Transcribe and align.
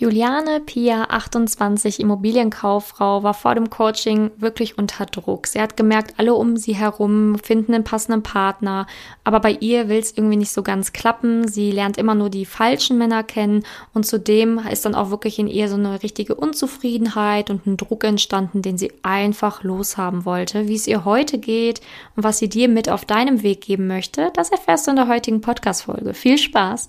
Juliane 0.00 0.60
Pia, 0.60 1.10
28, 1.10 2.00
Immobilienkauffrau, 2.00 3.22
war 3.22 3.34
vor 3.34 3.54
dem 3.54 3.68
Coaching 3.68 4.30
wirklich 4.38 4.78
unter 4.78 5.04
Druck. 5.04 5.46
Sie 5.46 5.60
hat 5.60 5.76
gemerkt, 5.76 6.14
alle 6.16 6.32
um 6.32 6.56
sie 6.56 6.74
herum 6.74 7.38
finden 7.38 7.74
einen 7.74 7.84
passenden 7.84 8.22
Partner, 8.22 8.86
aber 9.24 9.40
bei 9.40 9.52
ihr 9.60 9.90
will 9.90 9.98
es 9.98 10.16
irgendwie 10.16 10.38
nicht 10.38 10.52
so 10.52 10.62
ganz 10.62 10.94
klappen. 10.94 11.46
Sie 11.48 11.70
lernt 11.70 11.98
immer 11.98 12.14
nur 12.14 12.30
die 12.30 12.46
falschen 12.46 12.96
Männer 12.96 13.22
kennen 13.22 13.62
und 13.92 14.06
zudem 14.06 14.58
ist 14.70 14.86
dann 14.86 14.94
auch 14.94 15.10
wirklich 15.10 15.38
in 15.38 15.48
ihr 15.48 15.68
so 15.68 15.74
eine 15.74 16.02
richtige 16.02 16.34
Unzufriedenheit 16.34 17.50
und 17.50 17.66
ein 17.66 17.76
Druck 17.76 18.04
entstanden, 18.04 18.62
den 18.62 18.78
sie 18.78 18.94
einfach 19.02 19.64
loshaben 19.64 20.24
wollte. 20.24 20.66
Wie 20.66 20.76
es 20.76 20.86
ihr 20.86 21.04
heute 21.04 21.36
geht 21.36 21.82
und 22.16 22.24
was 22.24 22.38
sie 22.38 22.48
dir 22.48 22.70
mit 22.70 22.88
auf 22.88 23.04
deinem 23.04 23.42
Weg 23.42 23.60
geben 23.60 23.86
möchte, 23.86 24.30
das 24.32 24.48
erfährst 24.48 24.86
du 24.86 24.92
in 24.92 24.96
der 24.96 25.08
heutigen 25.08 25.42
Podcast-Folge. 25.42 26.14
Viel 26.14 26.38
Spaß! 26.38 26.88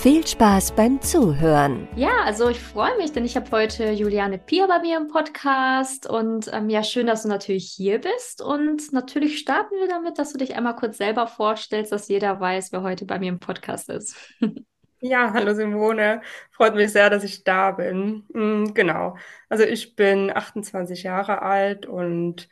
Viel 0.00 0.26
Spaß 0.26 0.72
beim 0.72 0.98
Zuhören. 1.02 1.86
Ja, 1.94 2.22
also 2.24 2.48
ich 2.48 2.58
freue 2.58 2.96
mich, 2.96 3.12
denn 3.12 3.26
ich 3.26 3.36
habe 3.36 3.50
heute 3.50 3.90
Juliane 3.90 4.38
Pier 4.38 4.66
bei 4.66 4.78
mir 4.78 4.96
im 4.96 5.08
Podcast 5.08 6.08
und 6.08 6.50
ähm, 6.54 6.70
ja, 6.70 6.82
schön, 6.82 7.06
dass 7.06 7.24
du 7.24 7.28
natürlich 7.28 7.70
hier 7.70 8.00
bist 8.00 8.40
und 8.40 8.94
natürlich 8.94 9.38
starten 9.38 9.74
wir 9.74 9.88
damit, 9.88 10.18
dass 10.18 10.32
du 10.32 10.38
dich 10.38 10.56
einmal 10.56 10.74
kurz 10.74 10.96
selber 10.96 11.26
vorstellst, 11.26 11.92
dass 11.92 12.08
jeder 12.08 12.40
weiß, 12.40 12.72
wer 12.72 12.80
heute 12.80 13.04
bei 13.04 13.18
mir 13.18 13.28
im 13.28 13.40
Podcast 13.40 13.90
ist. 13.90 14.16
Ja, 15.02 15.32
hallo 15.32 15.54
Simone. 15.54 16.20
Freut 16.50 16.74
mich 16.74 16.92
sehr, 16.92 17.08
dass 17.08 17.24
ich 17.24 17.42
da 17.42 17.70
bin. 17.70 18.24
Mhm, 18.34 18.74
genau. 18.74 19.16
Also 19.48 19.64
ich 19.64 19.96
bin 19.96 20.30
28 20.30 21.04
Jahre 21.04 21.40
alt 21.40 21.86
und 21.86 22.50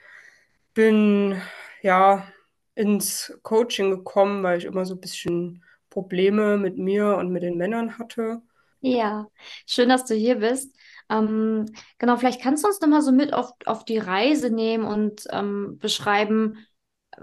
bin 0.72 1.38
ja 1.82 2.26
ins 2.74 3.38
Coaching 3.42 3.90
gekommen, 3.90 4.42
weil 4.42 4.56
ich 4.56 4.64
immer 4.64 4.86
so 4.86 4.94
ein 4.94 5.00
bisschen 5.00 5.62
Probleme 5.90 6.56
mit 6.58 6.78
mir 6.78 7.16
und 7.16 7.30
mit 7.32 7.42
den 7.42 7.56
Männern 7.56 7.98
hatte. 7.98 8.42
Ja, 8.80 9.26
schön, 9.66 9.88
dass 9.88 10.04
du 10.04 10.14
hier 10.14 10.36
bist. 10.36 10.74
Ähm, 11.10 11.66
genau, 11.98 12.16
vielleicht 12.16 12.40
kannst 12.40 12.62
du 12.64 12.68
uns 12.68 12.80
nochmal 12.80 13.02
so 13.02 13.10
mit 13.12 13.32
auf, 13.32 13.50
auf 13.66 13.84
die 13.84 13.98
Reise 13.98 14.50
nehmen 14.50 14.84
und 14.84 15.24
ähm, 15.32 15.78
beschreiben, 15.78 16.58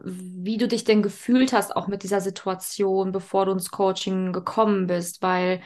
wie 0.04 0.58
du 0.58 0.68
dich 0.68 0.84
denn 0.84 1.02
gefühlt 1.04 1.54
hast, 1.54 1.76
auch 1.76 1.88
mit 1.88 2.04
dieser 2.04 2.20
Situation, 2.22 3.12
bevor 3.14 3.46
du 3.46 3.54
ins 3.54 3.72
Coaching 3.72 4.34
gekommen 4.34 4.88
bist, 4.88 5.22
weil 5.22 5.62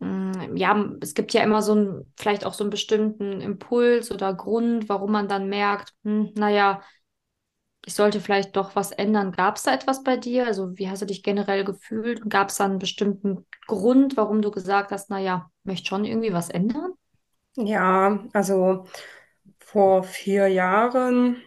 mm, 0.00 0.56
ja, 0.56 0.90
es 1.00 1.14
gibt 1.14 1.32
ja 1.32 1.42
immer 1.42 1.62
so 1.62 1.74
ein, 1.74 2.12
vielleicht 2.18 2.44
auch 2.44 2.54
so 2.54 2.64
einen 2.64 2.70
bestimmten 2.70 3.40
Impuls 3.40 4.10
oder 4.12 4.34
Grund, 4.34 4.88
warum 4.90 5.12
man 5.12 5.28
dann 5.28 5.48
merkt, 5.48 5.94
hm, 6.04 6.32
naja, 6.36 6.82
ich 7.86 7.94
sollte 7.94 8.20
vielleicht 8.20 8.56
doch 8.56 8.76
was 8.76 8.92
ändern. 8.92 9.32
Gab 9.32 9.56
es 9.56 9.62
da 9.64 9.74
etwas 9.74 10.04
bei 10.04 10.16
dir? 10.16 10.46
Also 10.46 10.76
wie 10.78 10.88
hast 10.90 11.02
du 11.02 11.06
dich 11.06 11.22
generell 11.22 11.64
gefühlt? 11.64 12.28
Gab 12.30 12.50
es 12.50 12.56
da 12.56 12.64
einen 12.66 12.78
bestimmten 12.78 13.46
Grund, 13.66 14.16
warum 14.16 14.42
du 14.42 14.50
gesagt 14.50 14.92
hast, 14.92 15.10
naja, 15.10 15.50
möchte 15.64 15.88
schon 15.88 16.04
irgendwie 16.04 16.32
was 16.32 16.50
ändern? 16.50 16.92
Ja, 17.56 18.24
also 18.32 18.86
vor 19.58 20.04
vier 20.04 20.48
Jahren 20.48 21.42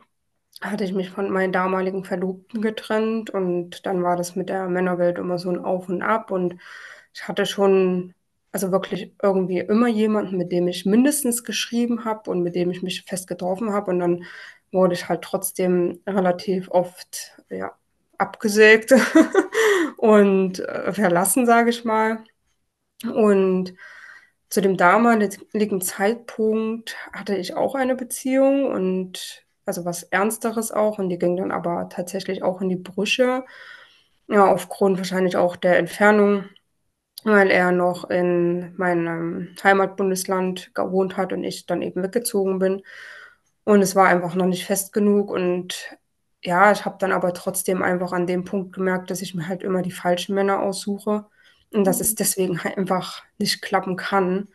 hatte 0.61 0.83
ich 0.85 0.93
mich 0.93 1.09
von 1.11 1.29
meinem 1.31 1.51
damaligen 1.53 2.05
Verlobten 2.05 2.61
getrennt 2.61 3.29
und 3.31 3.85
dann 3.85 4.03
war 4.03 4.17
das 4.17 4.35
mit 4.35 4.49
der 4.49 4.69
Männerwelt 4.69 5.19
immer 5.19 5.37
so 5.39 5.49
ein 5.51 5.59
Auf 5.65 5.89
und 5.89 6.01
Ab 6.03 6.31
und 6.31 6.55
ich 7.13 7.27
hatte 7.27 7.45
schon, 7.45 8.13
also 8.51 8.71
wirklich 8.71 9.15
irgendwie 9.23 9.59
immer 9.59 9.87
jemanden, 9.87 10.37
mit 10.37 10.51
dem 10.51 10.67
ich 10.67 10.85
mindestens 10.85 11.43
geschrieben 11.43 12.05
habe 12.05 12.29
und 12.31 12.43
mit 12.43 12.55
dem 12.55 12.71
ich 12.71 12.83
mich 12.83 13.03
fest 13.07 13.27
getroffen 13.27 13.73
habe 13.73 13.91
und 13.91 13.99
dann 13.99 14.25
wurde 14.73 14.95
ich 14.95 15.07
halt 15.07 15.21
trotzdem 15.21 15.99
relativ 16.07 16.69
oft 16.69 17.37
ja, 17.49 17.73
abgesägt 18.17 18.93
und 19.97 20.59
äh, 20.59 20.91
verlassen, 20.91 21.45
sage 21.45 21.69
ich 21.69 21.85
mal. 21.85 22.23
Und 23.03 23.73
zu 24.49 24.61
dem 24.61 24.77
damaligen 24.77 25.81
Zeitpunkt 25.81 26.95
hatte 27.11 27.35
ich 27.35 27.55
auch 27.55 27.75
eine 27.75 27.95
Beziehung 27.95 28.65
und 28.65 29.45
also 29.65 29.85
was 29.85 30.03
Ernsteres 30.03 30.71
auch 30.71 30.99
und 30.99 31.09
die 31.09 31.17
ging 31.17 31.37
dann 31.37 31.51
aber 31.51 31.89
tatsächlich 31.89 32.43
auch 32.43 32.61
in 32.61 32.69
die 32.69 32.75
Brüche. 32.75 33.45
Ja, 34.27 34.45
aufgrund 34.51 34.97
wahrscheinlich 34.97 35.37
auch 35.37 35.55
der 35.55 35.77
Entfernung, 35.77 36.45
weil 37.23 37.51
er 37.51 37.71
noch 37.71 38.09
in 38.09 38.75
meinem 38.77 39.55
Heimatbundesland 39.63 40.73
gewohnt 40.75 41.17
hat 41.17 41.33
und 41.33 41.43
ich 41.43 41.65
dann 41.65 41.81
eben 41.81 42.03
weggezogen 42.03 42.59
bin. 42.59 42.83
Und 43.65 43.81
es 43.81 43.95
war 43.95 44.07
einfach 44.07 44.35
noch 44.35 44.45
nicht 44.45 44.65
fest 44.65 44.93
genug. 44.93 45.31
Und 45.31 45.97
ja, 46.43 46.71
ich 46.71 46.85
habe 46.85 46.97
dann 46.99 47.11
aber 47.11 47.33
trotzdem 47.33 47.81
einfach 47.81 48.11
an 48.11 48.27
dem 48.27 48.43
Punkt 48.43 48.73
gemerkt, 48.73 49.09
dass 49.09 49.21
ich 49.21 49.33
mir 49.33 49.47
halt 49.47 49.63
immer 49.63 49.81
die 49.81 49.91
falschen 49.91 50.35
Männer 50.35 50.61
aussuche 50.61 51.25
und 51.71 51.85
dass 51.85 52.01
es 52.01 52.11
mhm. 52.11 52.15
deswegen 52.17 52.63
halt 52.63 52.77
einfach 52.77 53.23
nicht 53.37 53.61
klappen 53.61 53.95
kann. 53.95 54.49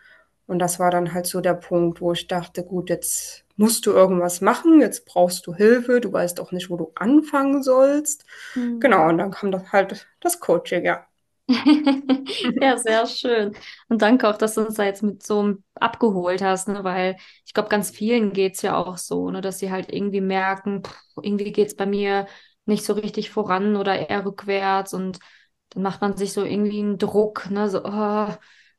Und 0.46 0.60
das 0.60 0.78
war 0.78 0.90
dann 0.90 1.12
halt 1.12 1.26
so 1.26 1.40
der 1.40 1.54
Punkt, 1.54 2.00
wo 2.00 2.12
ich 2.12 2.26
dachte, 2.26 2.64
gut, 2.64 2.88
jetzt 2.90 3.44
musst 3.56 3.84
du 3.86 3.92
irgendwas 3.92 4.40
machen, 4.40 4.80
jetzt 4.80 5.04
brauchst 5.04 5.46
du 5.46 5.54
Hilfe, 5.54 6.00
du 6.00 6.12
weißt 6.12 6.40
auch 6.40 6.52
nicht, 6.52 6.70
wo 6.70 6.76
du 6.76 6.92
anfangen 6.94 7.62
sollst. 7.62 8.24
Mhm. 8.54 8.80
Genau, 8.80 9.08
und 9.08 9.18
dann 9.18 9.32
kam 9.32 9.50
das 9.50 9.72
halt 9.72 10.06
das 10.20 10.40
Coaching, 10.40 10.84
ja. 10.84 11.07
ja, 12.60 12.76
sehr 12.76 13.06
schön. 13.06 13.56
Und 13.88 14.02
danke 14.02 14.28
auch, 14.28 14.36
dass 14.36 14.54
du 14.54 14.62
uns 14.66 14.74
da 14.74 14.84
jetzt 14.84 15.02
mit 15.02 15.22
so 15.22 15.54
abgeholt 15.74 16.42
hast, 16.42 16.68
ne? 16.68 16.84
weil 16.84 17.16
ich 17.46 17.54
glaube, 17.54 17.70
ganz 17.70 17.90
vielen 17.90 18.32
geht 18.34 18.56
es 18.56 18.62
ja 18.62 18.76
auch 18.76 18.98
so, 18.98 19.30
ne? 19.30 19.40
dass 19.40 19.58
sie 19.58 19.70
halt 19.70 19.90
irgendwie 19.92 20.20
merken, 20.20 20.82
pff, 20.84 20.94
irgendwie 21.22 21.52
geht 21.52 21.68
es 21.68 21.76
bei 21.76 21.86
mir 21.86 22.26
nicht 22.66 22.84
so 22.84 22.92
richtig 22.92 23.30
voran 23.30 23.76
oder 23.76 23.96
eher 24.10 24.26
rückwärts 24.26 24.92
und 24.92 25.20
dann 25.70 25.82
macht 25.82 26.02
man 26.02 26.16
sich 26.18 26.32
so 26.34 26.44
irgendwie 26.44 26.80
einen 26.80 26.98
Druck, 26.98 27.48
ne? 27.50 27.70
so, 27.70 27.82
oh, 27.84 28.28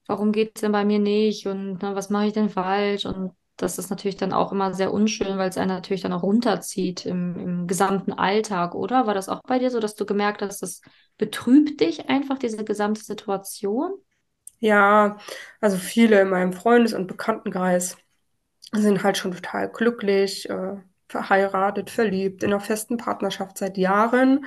warum 0.07 0.31
geht 0.31 0.51
es 0.55 0.61
denn 0.61 0.71
bei 0.71 0.85
mir 0.85 0.99
nicht 0.99 1.47
und 1.47 1.81
ne, 1.81 1.95
was 1.95 2.09
mache 2.11 2.27
ich 2.27 2.33
denn 2.33 2.49
falsch 2.49 3.05
und 3.05 3.31
das 3.59 3.77
ist 3.77 3.89
natürlich 3.89 4.17
dann 4.17 4.33
auch 4.33 4.51
immer 4.51 4.73
sehr 4.73 4.93
unschön, 4.93 5.37
weil 5.37 5.49
es 5.49 5.57
einen 5.57 5.69
natürlich 5.69 6.01
dann 6.01 6.13
auch 6.13 6.23
runterzieht 6.23 7.05
im, 7.05 7.37
im 7.37 7.67
gesamten 7.67 8.13
Alltag, 8.13 8.73
oder? 8.75 9.05
War 9.05 9.13
das 9.13 9.29
auch 9.29 9.41
bei 9.43 9.59
dir 9.59 9.69
so, 9.69 9.79
dass 9.79 9.95
du 9.95 10.05
gemerkt 10.05 10.41
hast, 10.41 10.61
das 10.61 10.81
betrübt 11.17 11.81
dich 11.81 12.09
einfach, 12.09 12.39
diese 12.39 12.63
gesamte 12.63 13.01
Situation? 13.03 13.91
Ja, 14.59 15.17
also 15.61 15.77
viele 15.77 16.21
in 16.21 16.29
meinem 16.29 16.53
Freundes- 16.53 16.93
und 16.93 17.07
Bekanntenkreis 17.07 17.97
sind 18.73 19.03
halt 19.03 19.17
schon 19.17 19.33
total 19.33 19.69
glücklich, 19.69 20.49
äh, 20.49 20.77
verheiratet, 21.09 21.89
verliebt, 21.89 22.43
in 22.43 22.51
einer 22.51 22.59
festen 22.61 22.97
Partnerschaft 22.97 23.57
seit 23.57 23.77
Jahren. 23.77 24.45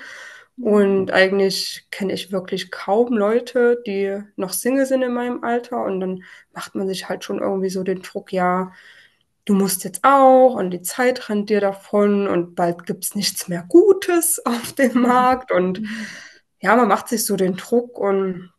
Und 0.59 1.11
eigentlich 1.13 1.87
kenne 1.91 2.13
ich 2.15 2.33
wirklich 2.33 2.71
kaum 2.71 3.17
Leute, 3.17 3.83
die 3.87 4.23
noch 4.37 4.53
Single 4.53 4.87
sind 4.87 5.03
in 5.03 5.15
meinem 5.15 5.45
Alter. 5.45 5.85
Und 5.85 6.01
dann 6.01 6.25
macht 6.55 6.75
man 6.75 6.89
sich 6.89 7.09
halt 7.09 7.25
schon 7.25 7.41
irgendwie 7.41 7.71
so 7.71 7.83
den 7.85 8.03
Druck, 8.03 8.33
ja, 8.33 8.73
du 9.45 9.55
musst 9.55 9.85
jetzt 9.85 10.01
auch 10.03 10.55
und 10.55 10.71
die 10.71 10.83
Zeit 10.83 11.29
rennt 11.29 11.51
dir 11.51 11.61
davon 11.61 12.29
und 12.29 12.55
bald 12.55 12.87
gibt 12.87 13.05
es 13.05 13.15
nichts 13.15 13.49
mehr 13.49 13.65
Gutes 13.69 14.41
auf 14.45 14.73
dem. 14.75 15.03
Markt 15.03 15.51
und 15.51 15.83
ja, 16.61 16.77
man 16.77 16.89
macht 16.89 17.09
sich 17.09 17.25
so 17.27 17.37
den 17.37 17.57
Druck 17.57 17.99
und 17.99 18.53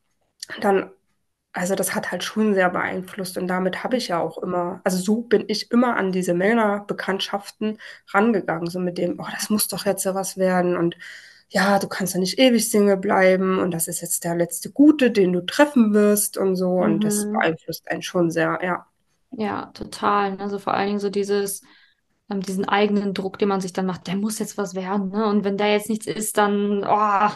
dann, 0.60 0.92
also 1.54 1.76
das 1.76 1.96
hat 1.96 2.12
halt 2.12 2.24
schon 2.24 2.54
sehr 2.54 2.70
beeinflusst 2.70 3.38
und 3.38 3.48
damit 3.48 3.84
habe 3.84 3.96
ich 3.98 4.10
ja 4.10 4.20
auch 4.20 4.38
immer, 4.40 4.82
also 4.84 4.98
so 4.98 5.22
bin 5.22 5.46
ich 5.48 5.72
immer 5.72 5.96
an 5.96 6.12
diese 6.12 6.34
Männerbekanntschaften 6.34 7.78
rangegangen, 8.10 8.68
so 8.68 8.80
mit 8.80 8.98
dem, 8.98 9.20
oh, 9.20 9.28
das 9.34 9.50
muss 9.50 9.68
doch 9.68 9.86
jetzt 9.86 10.04
ja 10.04 10.16
was 10.16 10.38
werden 10.38 10.76
und 10.76 10.98
ja, 11.50 11.78
du 11.80 11.88
kannst 11.88 12.16
ja 12.16 12.20
nicht 12.20 12.40
ewig 12.40 12.70
Single 12.70 12.98
bleiben 12.98 13.60
und 13.60 13.72
das 13.72 13.88
ist 13.88 14.02
jetzt 14.02 14.24
der 14.24 14.36
letzte 14.36 14.72
Gute, 14.72 15.12
den 15.12 15.32
du 15.34 15.42
treffen 15.42 15.94
wirst 15.94 16.38
und 16.38 16.56
so 16.56 16.78
mhm. 16.78 16.84
und 16.84 17.04
das 17.04 17.26
mhm. 17.26 17.34
beeinflusst 17.34 17.90
einen 17.90 18.02
schon 18.02 18.32
sehr, 18.32 18.60
ja. 18.64 18.88
Ja, 19.36 19.68
total. 19.74 20.38
Also 20.40 20.60
vor 20.60 20.74
allen 20.74 20.88
Dingen 20.88 21.00
so 21.00 21.10
dieses, 21.10 21.62
ähm, 22.30 22.42
diesen 22.42 22.68
eigenen 22.68 23.14
Druck, 23.14 23.40
den 23.40 23.50
man 23.50 23.62
sich 23.62 23.74
dann 23.74 23.86
macht, 23.86 24.08
der 24.08 24.16
muss 24.16 24.40
jetzt 24.40 24.58
was 24.58 24.76
werden. 24.76 25.10
Ne? 25.10 25.26
Und 25.26 25.44
wenn 25.44 25.58
da 25.58 25.68
jetzt 25.68 25.90
nichts 25.90 26.08
ist, 26.08 26.38
dann, 26.38 26.84
oh, 26.86 27.30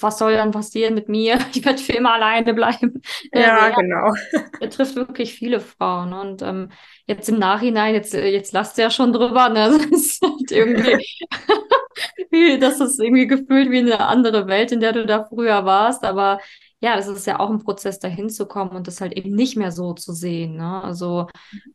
was 0.00 0.18
soll 0.18 0.34
dann 0.34 0.50
passieren 0.50 0.94
mit 0.94 1.08
mir? 1.08 1.38
Ich 1.54 1.64
werde 1.64 1.82
für 1.82 1.92
immer 1.92 2.14
alleine 2.14 2.54
bleiben. 2.54 3.02
Ja, 3.32 3.56
also, 3.58 3.66
ja 3.66 3.80
genau. 3.80 4.14
Er 4.60 4.70
trifft 4.70 4.96
wirklich 4.96 5.34
viele 5.34 5.60
Frauen. 5.60 6.12
Und 6.12 6.42
ähm, 6.42 6.70
jetzt 7.06 7.28
im 7.28 7.38
Nachhinein, 7.38 7.94
jetzt, 7.94 8.14
jetzt 8.14 8.52
lasst 8.52 8.78
ihr 8.78 8.84
ja 8.84 8.90
schon 8.90 9.12
drüber, 9.12 9.48
ne? 9.50 9.78
Das 9.78 9.84
ist 9.86 10.22
halt 10.22 10.50
irgendwie, 10.50 10.98
das 12.58 12.80
ist 12.80 13.00
irgendwie 13.00 13.26
gefühlt 13.26 13.70
wie 13.70 13.78
eine 13.78 14.00
andere 14.00 14.46
Welt, 14.46 14.72
in 14.72 14.80
der 14.80 14.92
du 14.92 15.06
da 15.06 15.24
früher 15.24 15.64
warst. 15.64 16.04
Aber 16.04 16.40
ja, 16.84 16.96
das 16.96 17.08
ist 17.08 17.26
ja 17.26 17.40
auch 17.40 17.48
ein 17.48 17.64
Prozess, 17.64 17.98
dahin 17.98 18.28
zu 18.28 18.44
kommen 18.44 18.72
und 18.72 18.86
das 18.86 19.00
halt 19.00 19.14
eben 19.14 19.34
nicht 19.34 19.56
mehr 19.56 19.72
so 19.72 19.94
zu 19.94 20.12
sehen. 20.12 20.56
Ne? 20.56 20.84
Also 20.84 21.28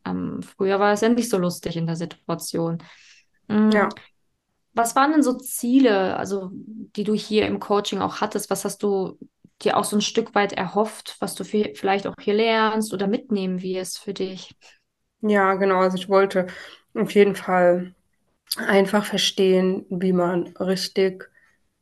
ähm, 0.06 0.40
früher 0.40 0.78
war 0.78 0.92
es 0.92 1.00
ja 1.00 1.08
nicht 1.08 1.28
so 1.28 1.36
lustig 1.36 1.76
in 1.76 1.86
der 1.86 1.96
Situation. 1.96 2.78
Mhm. 3.48 3.72
Ja. 3.72 3.88
Was 4.72 4.94
waren 4.94 5.10
denn 5.10 5.24
so 5.24 5.36
Ziele, 5.36 6.16
also 6.16 6.52
die 6.52 7.02
du 7.02 7.12
hier 7.12 7.48
im 7.48 7.58
Coaching 7.58 7.98
auch 7.98 8.20
hattest? 8.20 8.50
Was 8.50 8.64
hast 8.64 8.84
du 8.84 9.18
dir 9.62 9.76
auch 9.76 9.82
so 9.82 9.96
ein 9.96 10.00
Stück 10.00 10.36
weit 10.36 10.52
erhofft, 10.52 11.16
was 11.18 11.34
du 11.34 11.42
vielleicht 11.42 12.06
auch 12.06 12.14
hier 12.20 12.34
lernst 12.34 12.94
oder 12.94 13.08
mitnehmen 13.08 13.62
wirst 13.62 13.98
für 13.98 14.14
dich? 14.14 14.54
Ja, 15.22 15.54
genau. 15.54 15.80
Also 15.80 15.96
ich 15.96 16.08
wollte 16.08 16.46
auf 16.94 17.10
jeden 17.16 17.34
Fall 17.34 17.96
einfach 18.58 19.04
verstehen, 19.04 19.86
wie 19.90 20.12
man 20.12 20.54
richtig 20.58 21.28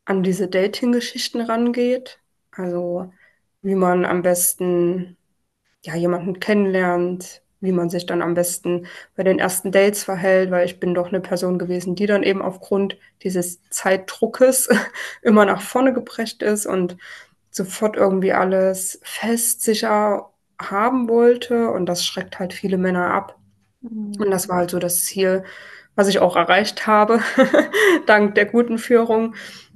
an 0.07 0.23
diese 0.23 0.49
Dating-Geschichten 0.49 1.43
rangeht. 1.43 2.21
Also 2.53 3.13
wie 3.63 3.75
man 3.75 4.05
am 4.05 4.23
besten 4.23 5.17
ja 5.85 5.95
jemanden 5.95 6.41
kennenlernt, 6.41 7.43
wie 7.61 7.73
man 7.73 7.91
sich 7.91 8.07
dann 8.07 8.23
am 8.23 8.35
besten 8.35 8.87
bei 9.17 9.23
den 9.25 9.39
ersten 9.39 9.73
Dates 9.73 10.05
verhält, 10.05 10.51
weil 10.51 10.65
ich 10.67 10.81
bin 10.81 10.95
doch 10.95 11.09
eine 11.09 11.21
Person 11.21 11.59
gewesen, 11.59 11.95
die 11.97 12.07
dann 12.07 12.23
eben 12.23 12.43
aufgrund 12.43 12.99
dieses 13.23 13.63
Zeitdruckes 13.71 14.69
immer 15.23 15.45
nach 15.45 15.61
vorne 15.61 15.93
geprescht 15.93 16.43
ist 16.43 16.67
und 16.67 16.97
sofort 17.51 17.97
irgendwie 17.97 18.33
alles 18.33 19.01
fest, 19.03 19.63
sicher 19.63 20.31
haben 20.61 21.09
wollte 21.09 21.71
und 21.71 21.87
das 21.87 22.05
schreckt 22.05 22.39
halt 22.39 22.53
viele 22.53 22.79
Männer 22.79 23.13
ab. 23.13 23.39
Mhm. 23.81 24.13
Und 24.19 24.31
das 24.31 24.49
war 24.49 24.59
halt 24.59 24.71
so 24.71 24.79
das 24.79 25.05
Ziel, 25.05 25.45
was 25.95 26.09
ich 26.09 26.21
auch 26.21 26.37
erreicht 26.37 26.87
habe, 26.87 27.21
dank 28.07 28.35
der 28.37 28.47
guten 28.47 28.79
Führung. 28.79 29.35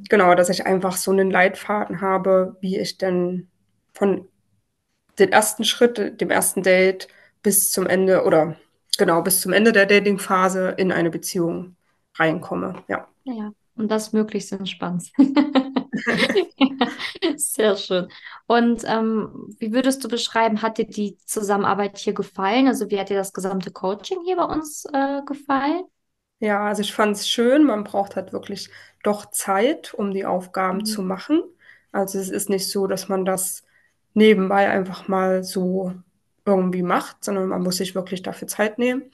Genau, 0.08 0.34
dass 0.34 0.48
ich 0.50 0.66
einfach 0.66 0.96
so 0.96 1.10
einen 1.10 1.30
Leitfaden 1.30 2.00
habe, 2.00 2.56
wie 2.60 2.78
ich 2.78 2.98
denn 2.98 3.48
von 3.92 4.28
den 5.18 5.32
ersten 5.32 5.64
Schritt, 5.64 6.20
dem 6.20 6.30
ersten 6.30 6.62
Date 6.62 7.08
bis 7.42 7.70
zum 7.70 7.86
Ende 7.86 8.24
oder 8.24 8.56
genau 8.98 9.22
bis 9.22 9.40
zum 9.40 9.52
Ende 9.52 9.72
der 9.72 9.86
Dating-Phase 9.86 10.74
in 10.78 10.92
eine 10.92 11.10
Beziehung 11.10 11.76
reinkomme. 12.14 12.82
Ja. 12.88 13.08
Ja, 13.24 13.52
und 13.76 13.90
das 13.90 14.12
möglichst 14.12 14.52
entspannt. 14.52 15.12
Sehr 17.36 17.76
schön. 17.76 18.08
Und 18.46 18.82
ähm, 18.86 19.54
wie 19.58 19.72
würdest 19.72 20.02
du 20.04 20.08
beschreiben, 20.08 20.62
hat 20.62 20.78
dir 20.78 20.86
die 20.86 21.18
Zusammenarbeit 21.26 21.98
hier 21.98 22.14
gefallen? 22.14 22.68
Also 22.68 22.90
wie 22.90 22.98
hat 22.98 23.10
dir 23.10 23.16
das 23.16 23.32
gesamte 23.32 23.70
Coaching 23.70 24.18
hier 24.24 24.36
bei 24.36 24.44
uns 24.44 24.84
äh, 24.92 25.22
gefallen? 25.26 25.84
Ja, 26.40 26.64
also 26.64 26.82
ich 26.82 26.92
fand 26.92 27.16
es 27.16 27.28
schön. 27.28 27.64
Man 27.64 27.84
braucht 27.84 28.16
halt 28.16 28.32
wirklich 28.32 28.70
doch 29.02 29.30
Zeit, 29.30 29.94
um 29.94 30.12
die 30.12 30.24
Aufgaben 30.24 30.78
mhm. 30.78 30.84
zu 30.84 31.02
machen. 31.02 31.42
Also 31.92 32.18
es 32.18 32.30
ist 32.30 32.48
nicht 32.48 32.68
so, 32.70 32.86
dass 32.86 33.08
man 33.08 33.24
das 33.24 33.64
nebenbei 34.14 34.68
einfach 34.68 35.08
mal 35.08 35.42
so 35.44 35.92
irgendwie 36.44 36.82
macht, 36.82 37.24
sondern 37.24 37.48
man 37.48 37.62
muss 37.62 37.76
sich 37.76 37.94
wirklich 37.94 38.22
dafür 38.22 38.48
Zeit 38.48 38.78
nehmen. 38.78 39.10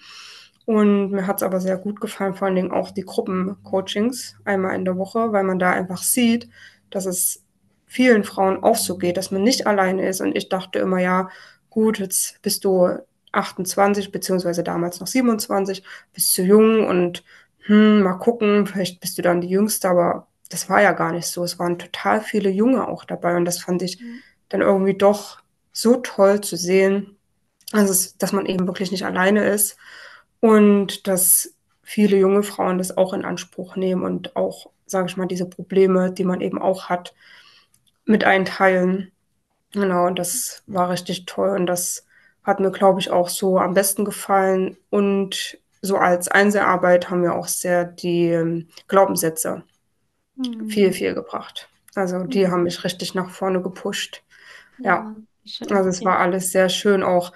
Und 0.64 1.12
mir 1.12 1.26
hat 1.26 1.38
es 1.38 1.42
aber 1.42 1.60
sehr 1.60 1.78
gut 1.78 2.00
gefallen, 2.00 2.34
vor 2.34 2.46
allen 2.46 2.56
Dingen 2.56 2.72
auch 2.72 2.90
die 2.90 3.04
Gruppencoachings 3.04 4.36
einmal 4.44 4.74
in 4.74 4.84
der 4.84 4.98
Woche, 4.98 5.32
weil 5.32 5.44
man 5.44 5.58
da 5.58 5.70
einfach 5.70 6.02
sieht, 6.02 6.48
dass 6.90 7.06
es 7.06 7.42
vielen 7.86 8.22
Frauen 8.22 8.62
auch 8.62 8.76
so 8.76 8.98
geht, 8.98 9.16
dass 9.16 9.30
man 9.30 9.42
nicht 9.42 9.66
alleine 9.66 10.06
ist. 10.06 10.20
Und 10.20 10.36
ich 10.36 10.50
dachte 10.50 10.78
immer, 10.78 10.98
ja, 10.98 11.30
gut, 11.70 11.98
jetzt 11.98 12.42
bist 12.42 12.64
du 12.64 12.98
28, 13.32 14.12
beziehungsweise 14.12 14.62
damals 14.62 15.00
noch 15.00 15.06
27, 15.06 15.82
bist 16.12 16.34
zu 16.34 16.42
jung 16.42 16.86
und 16.86 17.24
hm, 17.60 18.02
mal 18.02 18.14
gucken, 18.14 18.66
vielleicht 18.66 19.00
bist 19.00 19.16
du 19.18 19.22
dann 19.22 19.40
die 19.40 19.48
Jüngste, 19.48 19.88
aber 19.88 20.28
das 20.50 20.68
war 20.68 20.82
ja 20.82 20.92
gar 20.92 21.12
nicht 21.12 21.26
so. 21.26 21.44
Es 21.44 21.58
waren 21.58 21.78
total 21.78 22.20
viele 22.20 22.50
Junge 22.50 22.88
auch 22.88 23.04
dabei 23.04 23.36
und 23.36 23.44
das 23.44 23.58
fand 23.58 23.82
ich 23.82 24.00
mhm. 24.00 24.20
Dann 24.48 24.60
irgendwie 24.60 24.94
doch 24.94 25.40
so 25.72 25.96
toll 25.96 26.40
zu 26.40 26.56
sehen, 26.56 27.16
also, 27.72 28.10
dass 28.18 28.32
man 28.32 28.46
eben 28.46 28.66
wirklich 28.66 28.90
nicht 28.90 29.04
alleine 29.04 29.46
ist 29.46 29.76
und 30.40 31.06
dass 31.06 31.54
viele 31.82 32.16
junge 32.16 32.42
Frauen 32.42 32.78
das 32.78 32.96
auch 32.96 33.12
in 33.12 33.24
Anspruch 33.24 33.76
nehmen 33.76 34.02
und 34.04 34.36
auch, 34.36 34.70
sage 34.86 35.08
ich 35.08 35.16
mal, 35.16 35.26
diese 35.26 35.46
Probleme, 35.46 36.10
die 36.12 36.24
man 36.24 36.40
eben 36.40 36.60
auch 36.60 36.88
hat, 36.88 37.14
mit 38.04 38.24
einteilen. 38.24 39.12
Genau, 39.72 40.06
und 40.06 40.18
das 40.18 40.62
war 40.66 40.88
richtig 40.88 41.26
toll 41.26 41.50
und 41.50 41.66
das 41.66 42.06
hat 42.42 42.60
mir, 42.60 42.70
glaube 42.70 43.00
ich, 43.00 43.10
auch 43.10 43.28
so 43.28 43.58
am 43.58 43.74
besten 43.74 44.06
gefallen. 44.06 44.78
Und 44.88 45.58
so 45.82 45.98
als 45.98 46.28
Einzelarbeit 46.28 47.10
haben 47.10 47.22
wir 47.22 47.34
auch 47.34 47.46
sehr 47.46 47.84
die 47.84 48.28
ähm, 48.28 48.68
Glaubenssätze 48.88 49.62
mhm. 50.36 50.70
viel, 50.70 50.92
viel 50.92 51.14
gebracht. 51.14 51.68
Also 51.94 52.24
die 52.24 52.46
mhm. 52.46 52.50
haben 52.50 52.62
mich 52.62 52.84
richtig 52.84 53.14
nach 53.14 53.30
vorne 53.30 53.60
gepusht. 53.60 54.22
Ja, 54.78 55.14
ja. 55.44 55.76
also 55.76 55.88
es 55.88 56.04
war 56.04 56.18
alles 56.18 56.50
sehr 56.50 56.68
schön, 56.68 57.02
auch 57.02 57.32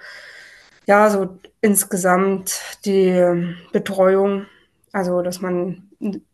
ja, 0.85 1.09
so 1.09 1.39
insgesamt 1.61 2.59
die 2.85 3.55
Betreuung, 3.71 4.45
also 4.91 5.21
dass 5.21 5.41
man 5.41 5.89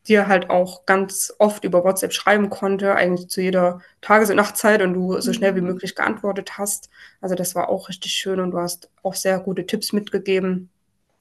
dir 0.07 0.27
halt 0.27 0.49
auch 0.49 0.85
ganz 0.85 1.33
oft 1.37 1.63
über 1.63 1.83
WhatsApp 1.83 2.13
schreiben 2.13 2.49
konnte, 2.49 2.95
eigentlich 2.95 3.29
zu 3.29 3.41
jeder 3.41 3.81
Tages- 4.01 4.29
und 4.31 4.37
Nachtzeit 4.37 4.81
und 4.81 4.93
du 4.93 5.19
so 5.21 5.31
schnell 5.33 5.55
wie 5.55 5.61
mhm. 5.61 5.67
möglich 5.67 5.95
geantwortet 5.95 6.57
hast. 6.57 6.89
Also 7.21 7.35
das 7.35 7.53
war 7.53 7.69
auch 7.69 7.89
richtig 7.89 8.13
schön 8.13 8.39
und 8.39 8.51
du 8.51 8.57
hast 8.57 8.89
auch 9.03 9.13
sehr 9.13 9.39
gute 9.39 9.65
Tipps 9.67 9.93
mitgegeben. 9.93 10.69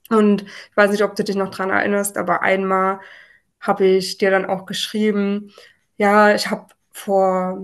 Und 0.09 0.43
ich 0.43 0.77
weiß 0.77 0.91
nicht, 0.91 1.03
ob 1.03 1.15
du 1.17 1.25
dich 1.25 1.37
noch 1.37 1.51
dran 1.51 1.69
erinnerst, 1.71 2.17
aber 2.17 2.43
einmal 2.43 3.01
habe 3.61 3.85
ich 3.85 4.17
dir 4.17 4.31
dann 4.31 4.47
auch 4.47 4.65
geschrieben, 4.65 5.53
ja, 5.99 6.35
ich 6.35 6.51
habe 6.51 6.67
vor 6.93 7.61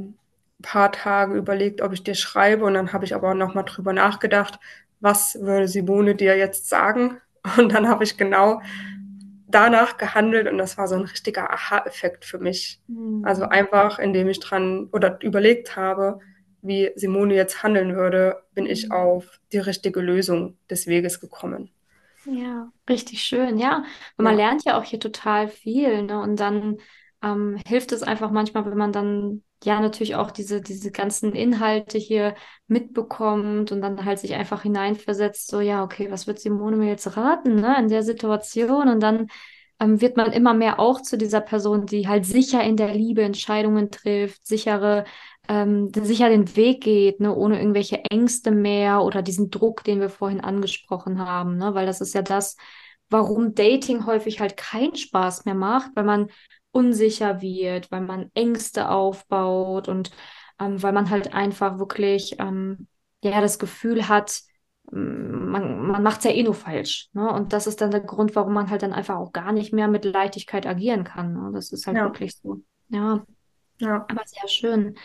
paar 0.62 0.92
Tagen 0.92 1.36
überlegt, 1.36 1.82
ob 1.82 1.92
ich 1.92 2.02
dir 2.02 2.14
schreibe 2.14 2.64
und 2.64 2.74
dann 2.74 2.92
habe 2.92 3.04
ich 3.04 3.14
aber 3.14 3.34
nochmal 3.34 3.64
drüber 3.64 3.92
nachgedacht, 3.92 4.58
was 5.00 5.38
würde 5.40 5.68
Simone 5.68 6.14
dir 6.14 6.36
jetzt 6.36 6.68
sagen? 6.68 7.20
Und 7.58 7.74
dann 7.74 7.88
habe 7.88 8.04
ich 8.04 8.16
genau 8.16 8.62
danach 9.46 9.98
gehandelt 9.98 10.48
und 10.48 10.58
das 10.58 10.78
war 10.78 10.88
so 10.88 10.96
ein 10.96 11.02
richtiger 11.02 11.52
Aha-Effekt 11.52 12.24
für 12.24 12.38
mich. 12.38 12.80
Mhm. 12.88 13.22
Also 13.24 13.44
einfach, 13.44 13.98
indem 13.98 14.28
ich 14.28 14.40
dran 14.40 14.88
oder 14.92 15.18
überlegt 15.22 15.76
habe, 15.76 16.18
wie 16.62 16.90
Simone 16.96 17.34
jetzt 17.34 17.62
handeln 17.62 17.94
würde, 17.94 18.42
bin 18.54 18.66
ich 18.66 18.86
mhm. 18.86 18.92
auf 18.92 19.40
die 19.52 19.58
richtige 19.58 20.00
Lösung 20.00 20.56
des 20.70 20.86
Weges 20.86 21.20
gekommen. 21.20 21.70
Ja, 22.24 22.72
richtig 22.88 23.22
schön, 23.22 23.58
ja. 23.58 23.84
Und 24.16 24.24
man 24.24 24.38
ja. 24.38 24.46
lernt 24.46 24.64
ja 24.64 24.78
auch 24.78 24.84
hier 24.84 24.98
total 24.98 25.48
viel, 25.48 26.02
ne? 26.02 26.20
Und 26.20 26.40
dann 26.40 26.78
ähm, 27.22 27.60
hilft 27.66 27.92
es 27.92 28.02
einfach 28.02 28.30
manchmal, 28.30 28.64
wenn 28.64 28.78
man 28.78 28.92
dann 28.92 29.42
ja 29.64 29.81
natürlich 29.81 30.14
auch 30.16 30.31
diese, 30.31 30.61
diese 30.61 30.90
ganzen 30.90 31.32
Inhalte 31.34 31.99
hier 31.99 32.34
mitbekommt 32.66 33.72
und 33.72 33.81
dann 33.81 34.05
halt 34.05 34.19
sich 34.19 34.34
einfach 34.34 34.62
hineinversetzt, 34.62 35.49
so 35.49 35.61
ja, 35.61 35.82
okay, 35.84 36.11
was 36.11 36.26
wird 36.26 36.40
Simone 36.40 36.76
mir 36.76 36.88
jetzt 36.88 37.16
raten, 37.16 37.56
ne, 37.56 37.76
in 37.78 37.88
der 37.88 38.02
Situation? 38.02 38.88
Und 38.88 39.00
dann 39.00 39.29
ähm, 39.81 40.00
wird 40.00 40.17
man 40.17 40.32
immer 40.32 40.55
mehr 40.55 40.81
auch 40.81 41.00
zu 41.00 41.19
dieser 41.19 41.41
Person, 41.41 41.86
die 41.86 42.08
halt 42.08 42.27
sicher 42.27 42.62
in 42.62 42.77
der 42.77 42.94
Liebe 42.94 43.22
Entscheidungen 43.22 43.91
trifft, 43.91 44.46
sichere, 44.46 45.05
ähm, 45.48 45.91
sicher 45.94 46.29
den 46.29 46.56
Weg 46.56 46.82
geht, 46.82 47.20
ne, 47.20 47.34
ohne 47.34 47.58
irgendwelche 47.58 48.03
Ängste 48.05 48.50
mehr 48.50 49.03
oder 49.03 49.22
diesen 49.22 49.50
Druck, 49.50 49.84
den 49.84 50.00
wir 50.00 50.08
vorhin 50.10 50.41
angesprochen 50.41 51.19
haben, 51.27 51.56
ne, 51.58 51.74
weil 51.74 51.86
das 51.86 52.00
ist 52.00 52.15
ja 52.15 52.22
das, 52.22 52.56
warum 53.10 53.55
Dating 53.55 54.06
häufig 54.06 54.41
halt 54.41 54.56
keinen 54.56 54.96
Spaß 54.96 55.44
mehr 55.44 55.55
macht, 55.55 55.91
weil 55.94 56.05
man 56.05 56.31
unsicher 56.74 57.40
wird, 57.40 57.90
weil 57.90 58.00
man 58.02 58.31
Ängste 58.34 58.90
aufbaut 58.90 59.88
und 59.88 60.10
ähm, 60.60 60.82
weil 60.82 60.93
man 60.93 61.10
halt 61.10 61.34
einfach 61.34 61.78
wirklich 61.78 62.36
ähm, 62.38 62.88
ja 63.22 63.40
das 63.40 63.58
Gefühl 63.58 64.08
hat, 64.08 64.40
mm, 64.90 65.50
man, 65.50 65.86
man 65.86 66.02
macht 66.02 66.19
es 66.19 66.24
ja 66.24 66.31
eh 66.32 66.43
nur 66.43 66.54
falsch. 66.54 67.08
Ne? 67.12 67.31
Und 67.31 67.52
das 67.52 67.66
ist 67.66 67.81
dann 67.81 67.90
der 67.90 68.00
Grund, 68.00 68.34
warum 68.36 68.52
man 68.52 68.70
halt 68.70 68.82
dann 68.82 68.93
einfach 68.93 69.16
auch 69.16 69.32
gar 69.32 69.52
nicht 69.52 69.72
mehr 69.72 69.88
mit 69.88 70.04
Leichtigkeit 70.04 70.66
agieren 70.66 71.04
kann. 71.04 71.32
Ne? 71.32 71.50
Das 71.52 71.72
ist 71.72 71.86
halt 71.86 71.96
ja. 71.96 72.04
wirklich 72.04 72.36
so. 72.36 72.62
Ja. 72.88 73.24
ja. 73.78 74.06
Aber 74.08 74.22
sehr 74.26 74.48
schön. 74.48 74.96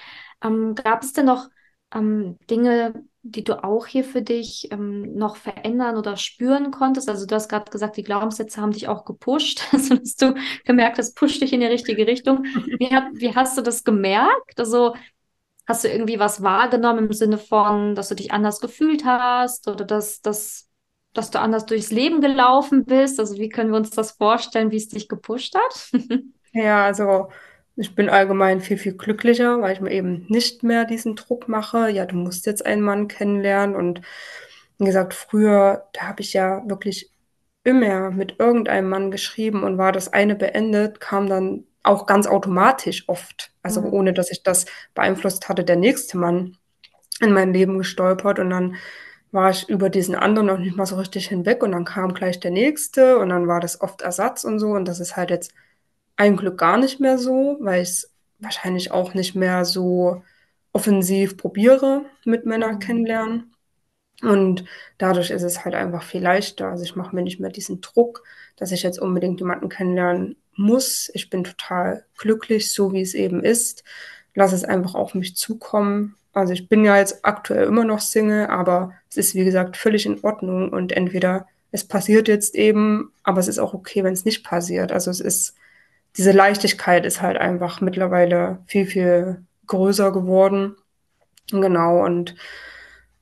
Ähm, 0.43 0.75
gab 0.75 1.03
es 1.03 1.13
denn 1.13 1.25
noch 1.25 1.49
ähm, 1.93 2.38
Dinge, 2.49 3.03
die 3.21 3.43
du 3.43 3.63
auch 3.63 3.85
hier 3.85 4.03
für 4.03 4.21
dich 4.21 4.71
ähm, 4.71 5.13
noch 5.15 5.35
verändern 5.35 5.97
oder 5.97 6.15
spüren 6.15 6.71
konntest? 6.71 7.09
Also 7.09 7.25
du 7.25 7.35
hast 7.35 7.49
gerade 7.49 7.69
gesagt, 7.69 7.97
die 7.97 8.03
Glaubenssätze 8.03 8.61
haben 8.61 8.71
dich 8.71 8.88
auch 8.88 9.05
gepusht, 9.05 9.63
also 9.71 9.95
dass 9.95 10.15
du 10.15 10.35
gemerkt 10.65 10.97
hast, 10.97 11.15
pusht 11.15 11.41
dich 11.41 11.53
in 11.53 11.59
die 11.59 11.65
richtige 11.65 12.07
Richtung. 12.07 12.45
Wie, 12.77 12.93
hat, 12.93 13.05
wie 13.13 13.35
hast 13.35 13.57
du 13.57 13.61
das 13.61 13.83
gemerkt? 13.83 14.59
Also 14.59 14.95
hast 15.67 15.83
du 15.83 15.89
irgendwie 15.89 16.19
was 16.19 16.41
wahrgenommen 16.41 17.05
im 17.05 17.13
Sinne 17.13 17.38
von, 17.38 17.93
dass 17.95 18.09
du 18.09 18.15
dich 18.15 18.31
anders 18.31 18.59
gefühlt 18.59 19.05
hast 19.05 19.67
oder 19.67 19.85
dass, 19.85 20.21
dass, 20.21 20.67
dass 21.13 21.29
du 21.29 21.39
anders 21.39 21.65
durchs 21.65 21.91
Leben 21.91 22.21
gelaufen 22.21 22.85
bist? 22.85 23.19
Also 23.19 23.35
wie 23.35 23.49
können 23.49 23.71
wir 23.71 23.77
uns 23.77 23.91
das 23.91 24.11
vorstellen, 24.11 24.71
wie 24.71 24.77
es 24.77 24.88
dich 24.88 25.07
gepusht 25.07 25.55
hat? 25.55 25.91
ja, 26.53 26.85
also 26.85 27.27
ich 27.79 27.95
bin 27.95 28.09
allgemein 28.09 28.62
viel, 28.62 28.77
viel 28.77 28.93
glücklicher, 28.93 29.62
weil 29.62 29.74
ich 29.74 29.81
mir 29.81 29.91
eben 29.91 30.25
nicht 30.27 30.63
mehr 30.63 30.86
diesen 30.86 31.15
Druck 31.15 31.48
mache. 31.48 31.89
Ja, 31.89 32.05
du 32.05 32.15
musst 32.15 32.45
jetzt 32.45 32.65
einen 32.65 32.81
Mann 32.81 33.07
kennenlernen. 33.07 33.75
Und 33.75 34.01
wie 34.77 34.86
gesagt, 34.86 35.13
früher, 35.13 35.88
da 35.93 36.01
habe 36.09 36.21
ich 36.21 36.33
ja 36.33 36.62
wirklich 36.67 37.12
immer 37.63 38.12
mit 38.12 38.39
irgendeinem 38.39 38.89
Mann 38.89 39.12
geschrieben 39.12 39.63
und 39.63 39.77
war 39.77 39.91
das 39.91 40.12
eine 40.13 40.36
beendet, 40.36 41.00
kam 41.00 41.27
dann 41.29 41.65
auch 41.83 42.05
ganz 42.05 42.27
automatisch 42.27 43.05
oft, 43.07 43.51
also 43.63 43.81
mhm. 43.81 43.93
ohne 43.93 44.13
dass 44.13 44.31
ich 44.31 44.43
das 44.43 44.65
beeinflusst 44.93 45.50
hatte, 45.50 45.63
der 45.63 45.75
nächste 45.77 46.17
Mann. 46.17 46.57
in 47.21 47.33
mein 47.33 47.53
Leben 47.53 47.77
gestolpert 47.77 48.39
und 48.39 48.50
dann 48.50 48.75
war 49.31 49.51
ich 49.51 49.69
über 49.69 49.89
diesen 49.89 50.15
anderen 50.15 50.48
noch 50.48 50.57
nicht 50.57 50.75
mal 50.77 50.86
so 50.86 50.95
richtig 50.98 51.27
hinweg 51.27 51.63
und 51.63 51.71
dann 51.74 51.86
kam 51.86 52.13
gleich 52.13 52.39
der 52.39 52.51
nächste 52.51 53.19
und 53.19 53.29
dann 53.29 53.48
war 53.48 53.59
das 53.59 53.81
oft 53.81 54.01
Ersatz 54.01 54.43
und 54.43 54.59
so 54.59 54.69
und 54.71 54.86
das 54.88 55.00
ist 55.00 55.17
halt 55.17 55.29
jetzt 55.29 55.53
ein 56.19 56.35
Glück 56.35 56.57
gar 56.57 56.77
nicht 56.77 56.99
mehr 56.99 57.17
so, 57.17 57.57
weil 57.61 57.81
ich 57.81 57.89
es 57.89 58.11
wahrscheinlich 58.39 58.91
auch 58.91 59.13
nicht 59.13 59.35
mehr 59.35 59.63
so 59.65 60.21
offensiv 60.73 61.38
probiere 61.38 62.05
mit 62.25 62.45
Männern 62.45 62.75
Mhm. 62.75 62.79
kennenlernen. 62.79 63.55
Und 64.21 64.65
dadurch 64.97 65.29
ist 65.31 65.43
es 65.43 65.63
halt 65.65 65.75
einfach 65.75 66.03
viel 66.03 66.21
leichter. 66.21 66.67
Also 66.69 66.83
ich 66.83 66.95
mache 66.95 67.15
mir 67.15 67.21
nicht 67.23 67.39
mehr 67.39 67.51
diesen 67.51 67.81
Druck, 67.81 68.23
dass 68.57 68.71
ich 68.73 68.83
jetzt 68.83 68.99
unbedingt 68.99 69.39
jemanden 69.39 69.69
kennenlernen 69.69 70.35
muss. 70.55 71.09
Ich 71.13 71.29
bin 71.29 71.45
total 71.45 72.05
glücklich, 72.17 72.73
so 72.73 72.91
wie 72.93 73.01
es 73.01 73.13
eben 73.13 73.43
ist. 73.43 73.83
Lass 74.35 74.51
es 74.53 74.65
einfach 74.65 74.95
auf 74.95 75.15
mich 75.15 75.38
zukommen. 75.38 76.15
Also 76.33 76.53
ich 76.53 76.67
bin 76.67 76.83
ja 76.85 76.97
jetzt 76.97 77.23
aktuell 77.25 77.65
immer 77.67 77.85
noch 77.85 78.01
Single, 78.01 78.47
aber 78.47 78.93
es 79.09 79.17
ist 79.17 79.35
wie 79.35 79.45
gesagt 79.45 79.77
völlig 79.77 80.05
in 80.05 80.21
Ordnung 80.23 80.69
und 80.69 80.91
entweder 80.91 81.47
es 81.71 81.85
passiert 81.88 82.27
jetzt 82.27 82.55
eben, 82.55 83.13
aber 83.23 83.39
es 83.39 83.47
ist 83.47 83.59
auch 83.59 83.73
okay, 83.73 84.03
wenn 84.03 84.13
es 84.13 84.25
nicht 84.25 84.43
passiert. 84.43 84.91
Also 84.91 85.11
es 85.11 85.21
ist, 85.21 85.55
diese 86.19 86.33
Leichtigkeit 86.33 87.05
ist 87.05 87.21
halt 87.21 87.38
einfach 87.38 87.81
mittlerweile 87.81 88.59
viel, 88.67 88.85
viel 88.85 89.45
größer 89.67 90.11
geworden. 90.11 90.75
Genau, 91.49 92.05
und 92.05 92.35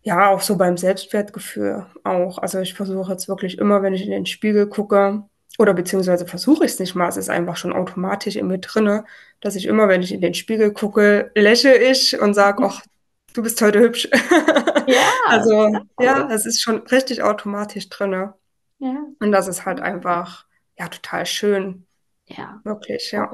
ja, 0.01 0.29
auch 0.29 0.41
so 0.41 0.57
beim 0.57 0.77
Selbstwertgefühl 0.77 1.85
auch. 2.03 2.39
Also 2.39 2.59
ich 2.59 2.73
versuche 2.73 3.11
jetzt 3.11 3.27
wirklich 3.29 3.59
immer, 3.59 3.83
wenn 3.83 3.93
ich 3.93 4.03
in 4.03 4.11
den 4.11 4.25
Spiegel 4.25 4.67
gucke, 4.67 5.23
oder 5.59 5.75
beziehungsweise 5.75 6.27
versuche 6.27 6.65
ich 6.65 6.71
es 6.73 6.79
nicht 6.79 6.95
mal, 6.95 7.07
es 7.09 7.17
ist 7.17 7.29
einfach 7.29 7.57
schon 7.57 7.73
automatisch 7.73 8.35
in 8.35 8.47
mir 8.47 8.59
drinne, 8.59 9.05
dass 9.41 9.55
ich 9.55 9.65
immer, 9.67 9.87
wenn 9.89 10.01
ich 10.03 10.11
in 10.13 10.21
den 10.21 10.33
Spiegel 10.33 10.73
gucke, 10.73 11.31
lächle 11.35 11.77
ich 11.77 12.19
und 12.19 12.33
sage, 12.33 12.63
ach, 12.65 12.81
du 13.33 13.43
bist 13.43 13.61
heute 13.61 13.79
hübsch. 13.79 14.09
Ja, 14.87 15.01
Also 15.27 15.69
ja, 15.99 16.29
es 16.31 16.45
ist 16.45 16.61
schon 16.61 16.77
richtig 16.87 17.21
automatisch 17.21 17.89
drinne. 17.89 18.35
Ja, 18.79 19.05
Und 19.19 19.31
das 19.33 19.49
ist 19.49 19.65
halt 19.65 19.81
einfach, 19.81 20.45
ja, 20.79 20.87
total 20.87 21.25
schön. 21.25 21.86
Ja. 22.27 22.63
Wirklich, 22.63 23.11
ja. 23.11 23.31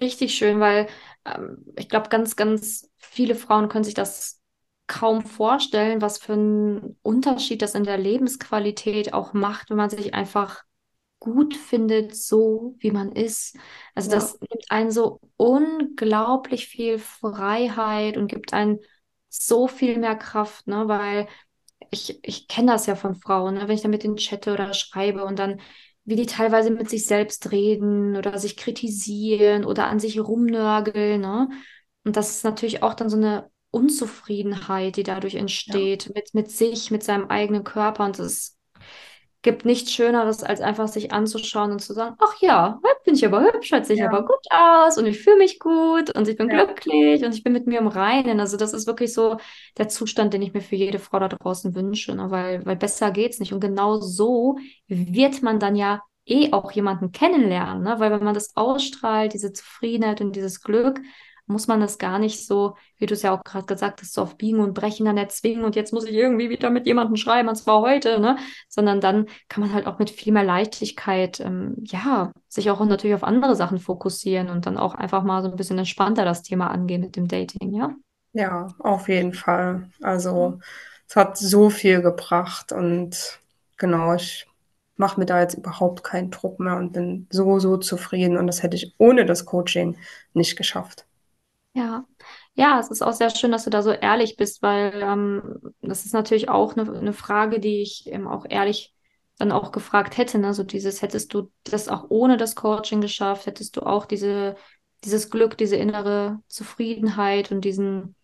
Richtig 0.00 0.34
schön, 0.34 0.60
weil 0.60 0.88
ähm, 1.24 1.64
ich 1.76 1.88
glaube, 1.88 2.08
ganz, 2.08 2.36
ganz 2.36 2.90
viele 2.98 3.34
Frauen 3.34 3.68
können 3.68 3.84
sich 3.84 3.94
das 3.94 4.40
kaum 4.86 5.22
vorstellen, 5.24 6.00
was 6.02 6.18
für 6.18 6.34
einen 6.34 6.98
Unterschied 7.02 7.62
das 7.62 7.74
in 7.74 7.84
der 7.84 7.98
Lebensqualität 7.98 9.14
auch 9.14 9.32
macht, 9.32 9.70
wenn 9.70 9.76
man 9.78 9.90
sich 9.90 10.14
einfach 10.14 10.62
gut 11.20 11.56
findet, 11.56 12.14
so 12.16 12.76
wie 12.78 12.90
man 12.92 13.12
ist. 13.12 13.56
Also 13.94 14.10
Ja, 14.10 14.16
das 14.16 14.38
gibt 14.40 14.70
einen 14.70 14.90
so 14.90 15.20
unglaublich 15.36 16.68
viel 16.68 16.98
Freiheit 16.98 18.16
und 18.18 18.28
gibt 18.28 18.52
einen 18.52 18.80
so 19.30 19.68
viel 19.68 19.98
mehr 19.98 20.16
Kraft, 20.16 20.66
ne? 20.68 20.88
Weil 20.88 21.28
ich, 21.90 22.20
ich 22.24 22.48
kenne 22.48 22.72
das 22.72 22.86
ja 22.86 22.96
von 22.96 23.14
Frauen, 23.14 23.54
ne? 23.54 23.62
Wenn 23.68 23.74
ich 23.76 23.82
dann 23.82 23.90
mit 23.90 24.02
denen 24.02 24.16
chatte 24.16 24.52
oder 24.52 24.74
schreibe 24.74 25.24
und 25.24 25.38
dann, 25.38 25.60
wie 26.06 26.16
die 26.16 26.26
teilweise 26.26 26.70
mit 26.70 26.88
sich 26.88 27.06
selbst 27.06 27.52
reden 27.52 28.16
oder 28.16 28.38
sich 28.38 28.56
kritisieren 28.56 29.64
oder 29.64 29.88
an 29.88 30.00
sich 30.00 30.18
rumnörgeln, 30.20 31.20
ne? 31.20 31.48
Und 32.04 32.16
das 32.16 32.30
ist 32.30 32.44
natürlich 32.44 32.82
auch 32.82 32.94
dann 32.94 33.10
so 33.10 33.16
eine 33.16 33.50
Unzufriedenheit, 33.70 34.96
die 34.96 35.02
dadurch 35.02 35.34
ja, 35.34 35.40
entsteht, 35.40 36.12
mit, 36.14 36.32
mit 36.34 36.50
sich, 36.50 36.90
mit 36.90 37.02
seinem 37.02 37.28
eigenen 37.28 37.64
Körper. 37.64 38.04
Und 38.04 38.18
es 38.20 38.55
gibt 39.46 39.64
nichts 39.64 39.92
Schöneres, 39.92 40.42
als 40.42 40.60
einfach 40.60 40.88
sich 40.88 41.12
anzuschauen 41.12 41.70
und 41.70 41.78
zu 41.78 41.94
sagen, 41.94 42.16
ach 42.18 42.34
ja, 42.40 42.80
bin 43.06 43.14
ich 43.14 43.24
aber 43.24 43.40
hübsch, 43.44 43.70
heute 43.72 43.86
sehe 43.86 43.94
ich 43.94 44.00
ja, 44.00 44.08
aber 44.08 44.26
gut 44.26 44.44
aus 44.50 44.98
und 44.98 45.06
ich 45.06 45.20
fühle 45.20 45.36
mich 45.36 45.60
gut 45.60 46.14
und 46.14 46.26
ich 46.26 46.36
bin 46.36 46.50
ja, 46.50 46.64
glücklich 46.64 47.24
und 47.24 47.32
ich 47.32 47.44
bin 47.44 47.52
mit 47.52 47.68
mir 47.68 47.78
im 47.78 47.86
Reinen. 47.86 48.40
Also 48.40 48.56
das 48.56 48.72
ist 48.72 48.88
wirklich 48.88 49.14
so 49.14 49.36
der 49.78 49.88
Zustand, 49.88 50.34
den 50.34 50.42
ich 50.42 50.52
mir 50.52 50.60
für 50.60 50.74
jede 50.74 50.98
Frau 50.98 51.20
da 51.20 51.28
draußen 51.28 51.74
wünsche, 51.76 52.14
ne? 52.16 52.30
Weil, 52.30 52.66
weil 52.66 52.74
besser 52.74 53.12
geht's 53.12 53.38
nicht. 53.38 53.52
Und 53.52 53.60
genau 53.60 54.00
so 54.00 54.58
wird 54.88 55.42
man 55.42 55.60
dann 55.60 55.76
ja 55.76 56.02
eh 56.26 56.52
auch 56.52 56.72
jemanden 56.72 57.12
kennenlernen, 57.12 57.84
ne? 57.84 57.94
Weil 58.00 58.10
wenn 58.10 58.24
man 58.24 58.34
das 58.34 58.56
ausstrahlt, 58.56 59.32
diese 59.32 59.52
Zufriedenheit 59.52 60.20
und 60.20 60.34
dieses 60.34 60.60
Glück, 60.60 61.00
muss 61.46 61.68
man 61.68 61.80
das 61.80 61.98
gar 61.98 62.18
nicht 62.18 62.46
so, 62.46 62.76
wie 62.98 63.06
du 63.06 63.14
es 63.14 63.22
ja 63.22 63.32
auch 63.32 63.42
gerade 63.44 63.66
gesagt 63.66 64.02
hast, 64.02 64.14
so 64.14 64.22
auf 64.22 64.36
Biegen 64.36 64.60
und 64.60 64.74
Brechen 64.74 65.06
dann 65.06 65.16
erzwingen 65.16 65.64
und 65.64 65.76
jetzt 65.76 65.92
muss 65.92 66.04
ich 66.04 66.14
irgendwie 66.14 66.50
wieder 66.50 66.70
mit 66.70 66.86
jemandem 66.86 67.16
schreiben, 67.16 67.48
und 67.48 67.56
zwar 67.56 67.80
heute, 67.80 68.20
ne? 68.20 68.36
Sondern 68.68 69.00
dann 69.00 69.26
kann 69.48 69.62
man 69.62 69.72
halt 69.72 69.86
auch 69.86 69.98
mit 69.98 70.10
viel 70.10 70.32
mehr 70.32 70.44
Leichtigkeit, 70.44 71.40
ähm, 71.40 71.76
ja, 71.84 72.32
sich 72.48 72.70
auch 72.70 72.84
natürlich 72.84 73.14
auf 73.14 73.24
andere 73.24 73.56
Sachen 73.56 73.78
fokussieren 73.78 74.50
und 74.50 74.66
dann 74.66 74.76
auch 74.78 74.94
einfach 74.94 75.22
mal 75.22 75.42
so 75.42 75.48
ein 75.48 75.56
bisschen 75.56 75.78
entspannter 75.78 76.24
das 76.24 76.42
Thema 76.42 76.68
angehen 76.70 77.00
mit 77.02 77.16
dem 77.16 77.28
Dating, 77.28 77.72
ja? 77.74 77.94
ja, 78.32 78.68
auf 78.78 79.08
jeden 79.08 79.32
Fall. 79.34 79.90
Also 80.02 80.60
es 81.08 81.16
hat 81.16 81.38
so 81.38 81.70
viel 81.70 82.02
gebracht 82.02 82.72
und 82.72 83.40
genau, 83.76 84.14
ich 84.14 84.46
mache 84.96 85.20
mir 85.20 85.26
da 85.26 85.40
jetzt 85.40 85.54
überhaupt 85.54 86.04
keinen 86.04 86.30
Druck 86.30 86.60
mehr 86.60 86.76
und 86.76 86.92
bin 86.92 87.26
so, 87.30 87.58
so 87.58 87.76
zufrieden 87.78 88.36
und 88.38 88.46
das 88.46 88.62
hätte 88.62 88.76
ich 88.76 88.94
ohne 88.98 89.26
das 89.26 89.44
Coaching 89.46 89.96
nicht 90.34 90.56
geschafft. 90.56 91.06
Ja, 91.76 92.06
ja, 92.54 92.80
es 92.80 92.90
ist 92.90 93.02
auch 93.02 93.12
sehr 93.12 93.28
schön, 93.28 93.52
dass 93.52 93.64
du 93.64 93.70
da 93.70 93.82
so 93.82 93.90
ehrlich 93.92 94.38
bist, 94.38 94.62
weil 94.62 94.98
ähm, 95.02 95.74
das 95.82 96.06
ist 96.06 96.14
natürlich 96.14 96.48
auch 96.48 96.74
eine, 96.74 96.90
eine 96.90 97.12
Frage, 97.12 97.60
die 97.60 97.82
ich 97.82 98.06
eben 98.06 98.26
auch 98.26 98.46
ehrlich 98.48 98.94
dann 99.36 99.52
auch 99.52 99.72
gefragt 99.72 100.16
hätte. 100.16 100.38
Ne? 100.38 100.54
So 100.54 100.62
dieses, 100.62 101.02
hättest 101.02 101.34
du 101.34 101.52
das 101.64 101.88
auch 101.88 102.06
ohne 102.08 102.38
das 102.38 102.56
Coaching 102.56 103.02
geschafft, 103.02 103.44
hättest 103.44 103.76
du 103.76 103.82
auch 103.82 104.06
diese, 104.06 104.56
dieses 105.04 105.28
Glück, 105.28 105.58
diese 105.58 105.76
innere 105.76 106.40
Zufriedenheit 106.48 107.52
und 107.52 107.60
diesen 107.62 108.14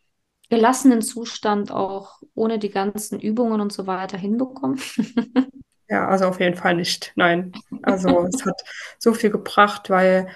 gelassenen 0.49 1.03
Zustand 1.03 1.71
auch 1.71 2.23
ohne 2.35 2.59
die 2.59 2.71
ganzen 2.71 3.21
Übungen 3.21 3.61
und 3.61 3.71
so 3.71 3.87
weiter 3.87 4.17
hinbekommen? 4.17 4.81
Ja, 5.89 6.09
also 6.09 6.25
auf 6.25 6.41
jeden 6.41 6.57
Fall 6.57 6.75
nicht. 6.75 7.13
Nein. 7.17 7.53
Also 7.83 8.27
es 8.27 8.47
hat 8.47 8.63
so 8.99 9.13
viel 9.13 9.29
gebracht, 9.29 9.91
weil 9.91 10.29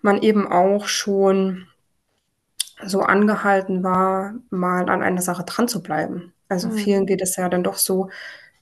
man 0.00 0.22
eben 0.22 0.50
auch 0.50 0.86
schon 0.86 1.66
so 2.86 3.00
angehalten 3.02 3.82
war, 3.82 4.34
mal 4.50 4.88
an 4.90 5.02
einer 5.02 5.22
Sache 5.22 5.44
dran 5.44 5.68
zu 5.68 5.82
bleiben. 5.82 6.32
Also 6.48 6.70
vielen 6.70 7.02
Mhm. 7.02 7.06
geht 7.06 7.22
es 7.22 7.36
ja 7.36 7.48
dann 7.48 7.62
doch 7.64 7.76
so, 7.76 8.10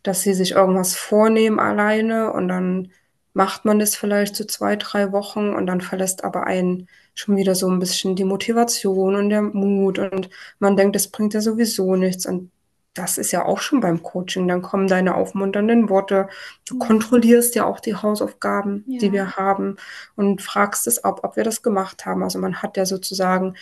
dass 0.02 0.22
sie 0.22 0.34
sich 0.34 0.52
irgendwas 0.52 0.94
vornehmen 0.96 1.60
alleine 1.60 2.32
und 2.32 2.48
dann 2.48 2.92
macht 3.34 3.64
man 3.64 3.78
das 3.78 3.96
vielleicht 3.96 4.36
so 4.36 4.44
zwei, 4.44 4.76
drei 4.76 5.12
Wochen 5.12 5.50
und 5.54 5.66
dann 5.66 5.80
verlässt 5.80 6.24
aber 6.24 6.46
einen 6.46 6.88
schon 7.14 7.36
wieder 7.36 7.54
so 7.54 7.68
ein 7.70 7.78
bisschen 7.78 8.16
die 8.16 8.24
Motivation 8.24 9.14
und 9.16 9.28
der 9.30 9.42
Mut 9.42 9.98
und 9.98 10.30
man 10.58 10.76
denkt, 10.76 10.96
das 10.96 11.08
bringt 11.08 11.34
ja 11.34 11.40
sowieso 11.40 11.96
nichts 11.96 12.26
und 12.26 12.50
das 12.94 13.16
ist 13.18 13.30
ja 13.32 13.44
auch 13.44 13.60
schon 13.60 13.80
beim 13.80 14.02
Coaching. 14.02 14.48
Dann 14.48 14.62
kommen 14.62 14.88
deine 14.88 15.14
aufmunternden 15.14 15.88
Worte. 15.88 16.28
Du 16.66 16.78
kontrollierst 16.78 17.54
ja 17.54 17.64
auch 17.64 17.78
die 17.80 17.94
Hausaufgaben, 17.94 18.90
die 19.00 19.06
Ja. 19.06 19.12
wir 19.12 19.36
haben 19.36 19.76
und 20.16 20.42
fragst 20.42 20.86
es 20.88 21.04
ab, 21.04 21.20
ob 21.22 21.36
wir 21.36 21.44
das 21.44 21.62
gemacht 21.62 22.06
haben. 22.06 22.24
Also 22.24 22.38
man 22.40 22.60
hat 22.62 22.76
ja 22.76 22.86
sozusagen 22.86 23.54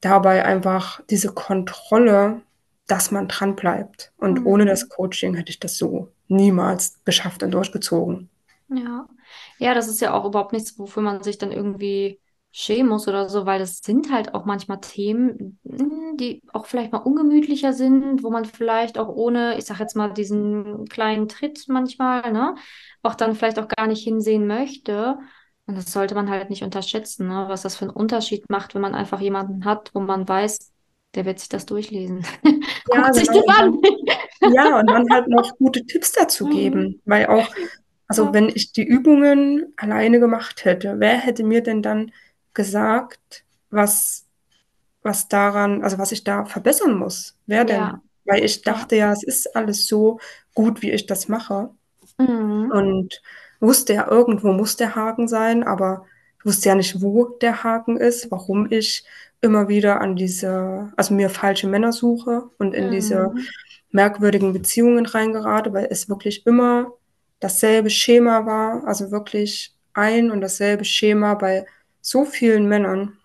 dabei 0.00 0.44
einfach 0.44 1.00
diese 1.10 1.32
Kontrolle, 1.32 2.42
dass 2.86 3.10
man 3.10 3.28
dranbleibt. 3.28 4.12
Und 4.16 4.44
ohne 4.46 4.64
das 4.66 4.88
Mhm. 4.88 4.90
Coaching 4.90 5.34
hätte 5.34 5.50
ich 5.50 5.60
das 5.60 5.78
so 5.78 6.10
niemals 6.28 7.00
geschafft 7.04 7.42
und 7.42 7.52
durchgezogen. 7.52 8.30
Ja. 8.68 9.08
Ja, 9.58 9.74
das 9.74 9.88
ist 9.88 10.00
ja 10.00 10.12
auch 10.14 10.24
überhaupt 10.24 10.52
nichts, 10.52 10.78
wofür 10.78 11.02
man 11.02 11.22
sich 11.22 11.38
dann 11.38 11.52
irgendwie 11.52 12.20
schämen 12.52 12.88
muss 12.88 13.06
oder 13.06 13.28
so, 13.28 13.44
weil 13.46 13.58
das 13.58 13.78
sind 13.78 14.10
halt 14.10 14.34
auch 14.34 14.44
manchmal 14.46 14.80
Themen, 14.80 15.58
mm, 15.64 16.16
die 16.16 16.42
auch 16.52 16.66
vielleicht 16.66 16.90
mal 16.92 16.98
ungemütlicher 16.98 17.72
sind, 17.74 18.22
wo 18.22 18.30
man 18.30 18.44
vielleicht 18.46 18.98
auch 18.98 19.08
ohne, 19.08 19.58
ich 19.58 19.66
sag 19.66 19.78
jetzt 19.78 19.94
mal, 19.94 20.12
diesen 20.12 20.86
kleinen 20.86 21.28
Tritt 21.28 21.66
manchmal, 21.68 22.32
ne, 22.32 22.54
auch 23.02 23.14
dann 23.14 23.34
vielleicht 23.34 23.58
auch 23.58 23.68
gar 23.68 23.86
nicht 23.86 24.02
hinsehen 24.04 24.46
möchte. 24.46 25.18
Und 25.66 25.76
das 25.76 25.92
sollte 25.92 26.14
man 26.14 26.30
halt 26.30 26.48
nicht 26.50 26.62
unterschätzen, 26.62 27.28
ne, 27.28 27.46
was 27.48 27.62
das 27.62 27.76
für 27.76 27.82
einen 27.86 27.90
Unterschied 27.90 28.48
macht, 28.50 28.74
wenn 28.74 28.82
man 28.82 28.94
einfach 28.94 29.20
jemanden 29.20 29.64
hat, 29.64 29.90
wo 29.94 30.00
man 30.00 30.28
weiß, 30.28 30.58
der 31.14 31.24
wird 31.24 31.40
sich 31.40 31.48
das 31.48 31.66
durchlesen. 31.66 32.24
Ja, 32.92 33.02
Guckt 33.02 33.14
sich 33.14 33.26
das 33.26 33.36
Und 33.38 33.48
an. 33.48 33.56
dann, 33.58 33.80
ja, 34.44 34.78
und 34.80 34.88
dann 34.90 35.10
halt 35.12 35.28
noch 35.28 35.56
gute 35.58 35.84
Tipps 35.86 36.12
dazu 36.12 36.44
Mhm. 36.46 36.50
geben. 36.50 37.02
Weil 37.04 37.26
auch, 37.26 37.54
also 38.08 38.26
Ja. 38.26 38.32
wenn 38.34 38.48
ich 38.48 38.72
die 38.72 38.84
Übungen 38.84 39.72
alleine 39.76 40.20
gemacht 40.20 40.64
hätte, 40.64 40.94
wer 41.00 41.16
hätte 41.18 41.42
mir 41.44 41.62
denn 41.62 41.82
dann 41.82 42.12
gesagt, 42.54 43.44
was, 43.70 44.24
was 45.02 45.28
daran, 45.28 45.82
also 45.84 45.98
was 45.98 46.12
ich 46.12 46.24
da 46.24 46.44
verbessern 46.46 46.96
muss? 46.98 47.36
Wer 47.46 47.64
Ja. 47.64 47.66
denn? 47.66 48.02
Weil 48.26 48.44
ich 48.44 48.62
Ja. 48.66 48.72
dachte 48.74 48.96
ja, 48.96 49.12
es 49.12 49.22
ist 49.24 49.56
alles 49.56 49.86
so 49.88 50.20
gut, 50.54 50.82
wie 50.82 50.90
ich 50.92 51.06
das 51.06 51.28
mache. 51.28 51.70
Mhm. 52.18 52.70
Und 52.70 53.20
wusste 53.60 53.94
ja, 53.94 54.08
irgendwo 54.10 54.52
muss 54.52 54.76
der 54.76 54.94
Haken 54.94 55.28
sein, 55.28 55.62
aber 55.64 56.06
wusste 56.44 56.68
ja 56.70 56.74
nicht, 56.74 57.00
wo 57.02 57.26
der 57.40 57.64
Haken 57.64 57.96
ist, 57.96 58.30
warum 58.30 58.70
ich 58.70 59.04
immer 59.40 59.68
wieder 59.68 60.00
an 60.00 60.16
diese, 60.16 60.92
also 60.96 61.14
mir 61.14 61.30
falsche 61.30 61.66
Männer 61.68 61.92
suche 61.92 62.50
und 62.58 62.74
in 62.74 62.90
diese 62.90 63.34
Mhm. 63.34 63.48
merkwürdigen 63.90 64.52
Beziehungen 64.52 65.06
reingerate, 65.06 65.72
weil 65.72 65.88
es 65.90 66.08
wirklich 66.08 66.46
immer 66.46 66.92
dasselbe 67.40 67.90
Schema 67.90 68.46
war, 68.46 68.84
also 68.86 69.10
wirklich 69.10 69.74
ein 69.94 70.30
und 70.30 70.40
dasselbe 70.40 70.84
Schema 70.84 71.34
bei 71.34 71.66
so 72.00 72.24
vielen 72.24 72.68
Männern, 72.68 73.18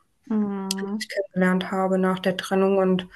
die 0.82 0.86
Mhm. 0.86 1.00
ich 1.00 1.10
kennengelernt 1.10 1.72
habe 1.72 1.98
nach 1.98 2.20
der 2.20 2.38
Trennung. 2.38 2.78
Und 2.78 3.08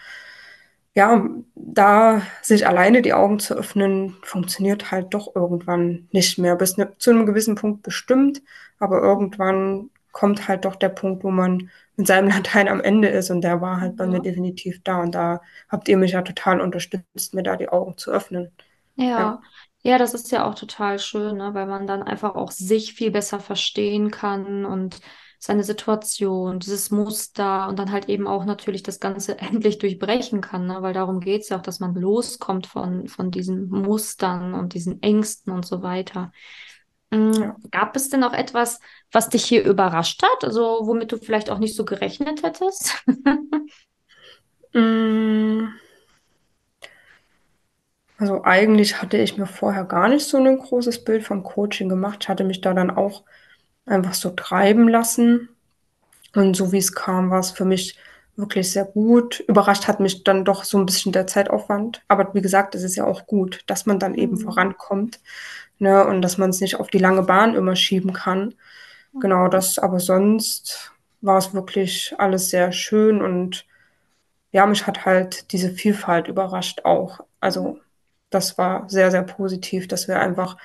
ja, 0.95 1.27
da 1.55 2.21
sich 2.41 2.67
alleine 2.67 3.01
die 3.01 3.13
Augen 3.13 3.39
zu 3.39 3.55
öffnen, 3.55 4.17
funktioniert 4.23 4.91
halt 4.91 5.13
doch 5.13 5.35
irgendwann 5.35 6.07
nicht 6.11 6.37
mehr. 6.39 6.55
Bis 6.55 6.77
ne, 6.77 6.93
zu 6.97 7.11
einem 7.11 7.25
gewissen 7.25 7.55
Punkt 7.55 7.83
bestimmt, 7.83 8.41
aber 8.79 9.01
irgendwann 9.01 9.89
kommt 10.13 10.47
halt 10.47 10.65
doch 10.65 10.75
der 10.77 10.89
Punkt, 10.89 11.23
wo 11.23 11.31
man 11.31 11.69
mit 11.97 12.07
seinem 12.07 12.29
Latein 12.31 12.69
am 12.69 12.81
Ende 12.81 13.09
ist 13.09 13.29
und 13.29 13.41
der 13.41 13.61
war 13.61 13.81
halt 13.81 13.97
bei 13.97 14.07
mir 14.07 14.21
definitiv 14.21 14.81
da 14.83 15.01
und 15.01 15.13
da 15.15 15.41
habt 15.69 15.87
ihr 15.89 15.97
mich 15.97 16.13
ja 16.13 16.21
total 16.21 16.61
unterstützt, 16.61 17.33
mir 17.33 17.43
da 17.43 17.57
die 17.57 17.69
Augen 17.69 17.97
zu 17.97 18.11
öffnen. 18.11 18.51
Ja. 19.15 19.17
Ja, 19.17 19.41
Ja, 19.83 19.97
das 19.97 20.13
ist 20.13 20.31
ja 20.31 20.45
auch 20.45 20.55
total 20.55 20.99
schön, 20.99 21.37
ne? 21.37 21.53
Weil 21.53 21.67
man 21.67 21.85
dann 21.87 22.01
einfach 22.03 22.35
auch 22.35 22.51
sich 22.51 22.93
viel 22.93 23.11
besser 23.11 23.39
verstehen 23.39 24.09
kann 24.11 24.65
und 24.65 24.99
seine 25.45 25.63
Situation, 25.63 26.59
dieses 26.59 26.91
Muster 26.91 27.67
und 27.69 27.79
dann 27.79 27.91
halt 27.91 28.09
eben 28.09 28.27
auch 28.27 28.45
natürlich 28.45 28.83
das 28.83 28.99
Ganze 28.99 29.37
endlich 29.39 29.77
durchbrechen 29.79 30.41
kann, 30.41 30.67
ne? 30.67 30.81
Weil 30.81 30.93
darum 30.93 31.19
geht 31.19 31.43
es 31.43 31.49
ja 31.49 31.57
auch, 31.57 31.61
dass 31.61 31.79
man 31.79 31.95
loskommt 31.95 32.67
von, 32.67 33.07
von 33.07 33.31
diesen 33.31 33.69
Mustern 33.69 34.53
und 34.53 34.73
diesen 34.73 35.01
Ängsten 35.03 35.53
und 35.53 35.65
so 35.65 35.81
weiter. 35.83 36.31
Ja. 37.13 37.55
Gab 37.71 37.95
es 37.95 38.09
denn 38.09 38.23
auch 38.23 38.33
etwas, 38.33 38.79
was 39.11 39.29
dich 39.29 39.45
hier 39.45 39.63
überrascht 39.63 40.21
hat? 40.23 40.43
Also 40.43 40.79
womit 40.83 41.11
du 41.11 41.17
vielleicht 41.17 41.49
auch 41.49 41.59
nicht 41.59 41.75
so 41.75 41.85
gerechnet 41.85 42.43
hättest? 42.43 43.03
Mm, 44.75 45.69
Also 48.17 48.43
eigentlich 48.43 49.01
hatte 49.01 49.17
ich 49.17 49.37
mir 49.37 49.45
vorher 49.47 49.83
gar 49.85 50.07
nicht 50.09 50.25
so 50.25 50.37
ein 50.37 50.57
großes 50.57 51.03
Bild 51.05 51.23
vom 51.23 51.43
Coaching 51.43 51.89
gemacht. 51.89 52.19
Ich 52.23 52.29
hatte 52.29 52.43
mich 52.43 52.61
da 52.61 52.73
dann 52.73 52.89
auch 52.91 53.23
einfach 53.85 54.13
so 54.13 54.31
treiben 54.31 54.87
lassen. 54.87 55.49
Und 56.35 56.55
so 56.55 56.71
wie 56.71 56.77
es 56.79 56.93
kam, 56.93 57.29
war 57.31 57.39
es 57.39 57.51
für 57.51 57.65
mich 57.65 57.97
wirklich 58.35 58.71
sehr 58.71 58.85
gut. 58.85 59.39
Überrascht 59.47 59.87
hat 59.87 59.99
mich 59.99 60.23
dann 60.23 60.45
doch 60.45 60.63
so 60.65 60.77
ein 60.77 60.85
bisschen 60.85 61.11
der 61.13 61.27
Zeitaufwand. 61.27 62.03
Aber 62.07 62.33
wie 62.33 62.41
gesagt, 62.41 62.75
es 62.75 62.83
ist 62.83 62.95
ja 62.95 63.05
auch 63.05 63.25
gut, 63.27 63.63
dass 63.67 63.85
man 63.85 63.99
dann 63.99 64.15
eben 64.15 64.37
Mhm. 64.37 64.39
vorankommt, 64.39 65.19
ne? 65.79 66.05
Und 66.05 66.21
dass 66.21 66.37
man 66.37 66.49
es 66.51 66.61
nicht 66.61 66.77
auf 66.79 66.89
die 66.89 66.99
lange 66.99 67.23
Bahn 67.23 67.55
immer 67.55 67.75
schieben 67.75 68.13
kann. 68.13 68.55
Genau 69.19 69.47
das, 69.49 69.79
aber 69.79 69.99
sonst 69.99 70.91
war 71.21 71.37
es 71.39 71.53
wirklich 71.53 72.15
alles 72.19 72.49
sehr 72.49 72.71
schön 72.73 73.21
und 73.21 73.65
ja, 74.51 74.65
mich 74.65 74.87
hat 74.87 75.05
halt 75.05 75.51
diese 75.51 75.69
Vielfalt 75.71 76.27
überrascht 76.27 76.81
auch. 76.85 77.21
Also 77.39 77.79
das 78.29 78.57
war 78.57 78.89
sehr, 78.89 79.11
sehr 79.11 79.23
positiv, 79.23 79.87
dass 79.87 80.07
wir 80.07 80.19
einfach 80.19 80.57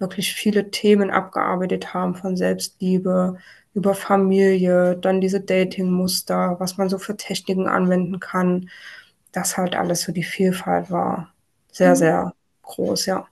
wirklich 0.00 0.34
viele 0.34 0.70
Themen 0.72 1.10
abgearbeitet 1.10 1.94
haben, 1.94 2.14
von 2.16 2.36
Selbstliebe 2.36 3.38
über 3.74 3.94
Familie, 3.94 4.96
dann 4.98 5.20
diese 5.22 5.40
Dating-Muster, 5.40 6.56
was 6.60 6.78
man 6.78 6.88
so 6.88 6.98
für 6.98 7.16
Techniken 7.16 7.68
anwenden 7.68 8.20
kann. 8.20 8.70
Das 9.32 9.56
halt 9.58 9.76
alles 9.76 10.02
so 10.02 10.12
die 10.12 10.24
Vielfalt 10.24 10.90
war 10.90 11.32
sehr, 11.72 11.94
Mhm. 11.94 11.96
sehr 11.96 12.34
groß, 12.62 13.06
ja. 13.06 13.28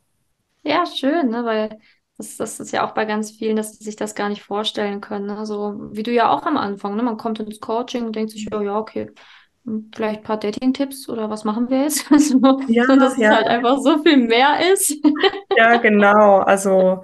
Ja, 0.62 0.84
schön, 0.87 1.30
ne? 1.30 1.44
Weil 1.44 1.80
das, 2.16 2.37
das 2.37 2.60
ist 2.60 2.72
ja 2.72 2.87
auch 2.87 2.92
bei 2.94 3.04
ganz 3.04 3.30
vielen, 3.30 3.56
dass 3.56 3.78
sie 3.78 3.84
sich 3.84 3.96
das 3.96 4.14
gar 4.14 4.28
nicht 4.28 4.42
vorstellen 4.42 5.00
können. 5.00 5.26
Ne? 5.26 5.46
So 5.46 5.76
wie 5.94 6.02
du 6.02 6.12
ja 6.12 6.30
auch 6.30 6.42
am 6.44 6.56
Anfang, 6.56 6.96
ne? 6.96 7.02
Man 7.02 7.16
kommt 7.16 7.40
ins 7.40 7.60
Coaching 7.60 8.04
und 8.06 8.16
denkt 8.16 8.32
sich, 8.32 8.52
oh 8.52 8.60
ja, 8.60 8.76
okay, 8.78 9.10
vielleicht 9.64 10.20
ein 10.20 10.22
paar 10.24 10.38
Dating-Tipps 10.40 11.08
oder 11.08 11.30
was 11.30 11.44
machen 11.44 11.68
wir 11.70 11.82
jetzt? 11.82 12.06
So, 12.18 12.60
Ja, 12.66 12.84
so 12.86 12.96
dass 12.98 13.18
es 13.18 13.18
ja, 13.18 13.30
halt 13.30 13.46
einfach 13.46 13.78
so 13.80 14.02
viel 14.02 14.16
mehr 14.18 14.72
ist. 14.72 14.94
ja, 15.56 15.76
genau. 15.78 16.38
Also 16.40 17.02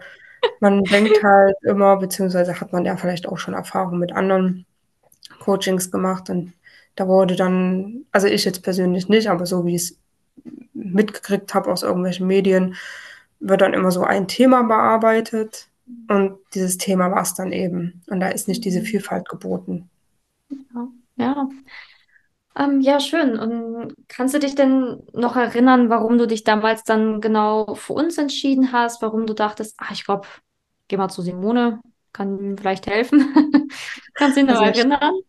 man 0.61 0.89
denkt 0.89 1.23
halt 1.23 1.57
immer, 1.65 1.97
beziehungsweise 1.99 2.61
hat 2.61 2.73
man 2.73 2.85
ja 2.85 2.97
vielleicht 2.97 3.29
auch 3.29 3.39
schon 3.39 3.55
Erfahrung 3.55 3.99
mit 3.99 4.13
anderen 4.13 4.67
Coachings 5.41 5.91
gemacht 5.91 6.31
und 6.31 6.55
da 6.97 7.09
wurde 7.09 7.37
dann, 7.37 8.07
also 8.13 8.29
ich 8.29 8.45
jetzt 8.45 8.63
persönlich 8.63 9.09
nicht, 9.09 9.29
aber 9.29 9.47
so 9.47 9.67
wie 9.67 9.77
ich 9.77 9.83
es 9.83 9.99
mitgekriegt 10.75 11.55
habe 11.55 11.73
aus 11.73 11.83
irgendwelchen 11.85 12.27
Medien, 12.27 12.77
wird 13.41 13.63
dann 13.63 13.75
immer 13.75 13.91
so 13.93 14.05
ein 14.05 14.29
Thema 14.29 14.63
bearbeitet 14.65 15.69
und 16.09 16.39
dieses 16.55 16.79
Thema 16.79 17.11
war 17.13 17.23
es 17.23 17.35
dann 17.35 17.53
eben. 17.53 18.03
Und 18.09 18.21
da 18.21 18.29
ist 18.29 18.49
nicht 18.49 18.65
diese 18.65 18.81
Mhm. 18.81 18.85
Vielfalt 18.85 19.29
geboten. 19.29 19.91
Ja, 20.75 20.89
ja. 21.17 21.49
Ähm, 22.57 22.81
ja, 22.81 23.01
schön. 23.01 23.39
Und 23.39 23.95
kannst 24.09 24.35
du 24.35 24.39
dich 24.39 24.55
denn 24.55 25.03
noch 25.13 25.37
erinnern, 25.37 25.89
warum 25.91 26.19
du 26.19 26.27
dich 26.27 26.45
damals 26.45 26.85
dann 26.85 27.21
genau 27.21 27.75
für 27.75 27.95
uns 27.95 28.17
entschieden 28.19 28.73
hast, 28.73 29.03
warum 29.03 29.27
du 29.27 29.35
dachtest, 29.35 29.75
ah, 29.79 29.89
ich 29.93 30.05
glaube, 30.05 30.29
geh 30.89 30.97
mal 30.97 31.09
zu 31.09 31.23
Simone, 31.23 31.81
kann 32.13 32.39
ihm 32.39 32.57
vielleicht 32.59 32.87
helfen? 32.87 33.69
Kannst 34.15 34.37
du 34.37 34.43
dich 34.43 34.49
noch 34.51 34.61
Also 34.61 34.65
ich, 34.65 34.89
erinnern? 34.89 35.21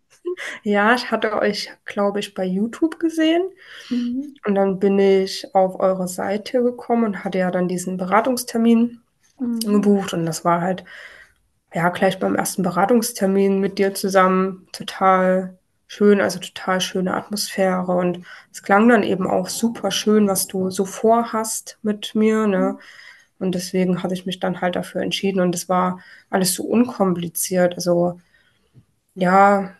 ja, 0.63 0.93
ich 0.95 1.11
hatte 1.11 1.33
euch, 1.33 1.71
glaube 1.85 2.19
ich, 2.19 2.33
bei 2.33 2.45
YouTube 2.45 2.99
gesehen 2.99 3.49
Mhm. 3.89 4.35
und 4.45 4.55
dann 4.55 4.79
bin 4.79 4.99
ich 4.99 5.53
auf 5.55 5.79
eure 5.79 6.07
Seite 6.07 6.61
gekommen 6.63 7.03
und 7.05 7.23
hatte 7.23 7.39
ja 7.39 7.51
dann 7.51 7.67
diesen 7.67 7.97
Beratungstermin 7.97 9.01
Mhm. 9.39 9.71
gebucht 9.71 10.13
und 10.13 10.25
das 10.27 10.45
war 10.45 10.61
halt 10.61 10.85
ja, 11.73 11.89
gleich 11.89 12.19
beim 12.19 12.35
ersten 12.35 12.63
Beratungstermin 12.63 13.59
mit 13.59 13.79
dir 13.79 13.93
zusammen 13.95 14.67
total 14.73 15.57
schön, 15.87 16.21
also 16.21 16.39
total 16.39 16.81
schöne 16.81 17.13
Atmosphäre. 17.13 17.91
Und 17.91 18.25
es 18.51 18.63
klang 18.63 18.89
dann 18.89 19.03
eben 19.03 19.27
auch 19.27 19.49
super 19.49 19.91
schön, 19.91 20.27
was 20.27 20.47
du 20.47 20.69
so 20.69 20.85
vorhast 20.85 21.77
mit 21.81 22.15
mir, 22.15 22.47
ne? 22.47 22.77
Und 23.39 23.53
deswegen 23.53 24.01
hatte 24.01 24.13
ich 24.13 24.25
mich 24.25 24.39
dann 24.39 24.61
halt 24.61 24.75
dafür 24.75 25.01
entschieden. 25.01 25.41
Und 25.41 25.53
es 25.55 25.67
war 25.69 25.99
alles 26.29 26.53
so 26.53 26.63
unkompliziert. 26.63 27.75
Also, 27.75 28.19
ja, 29.13 29.75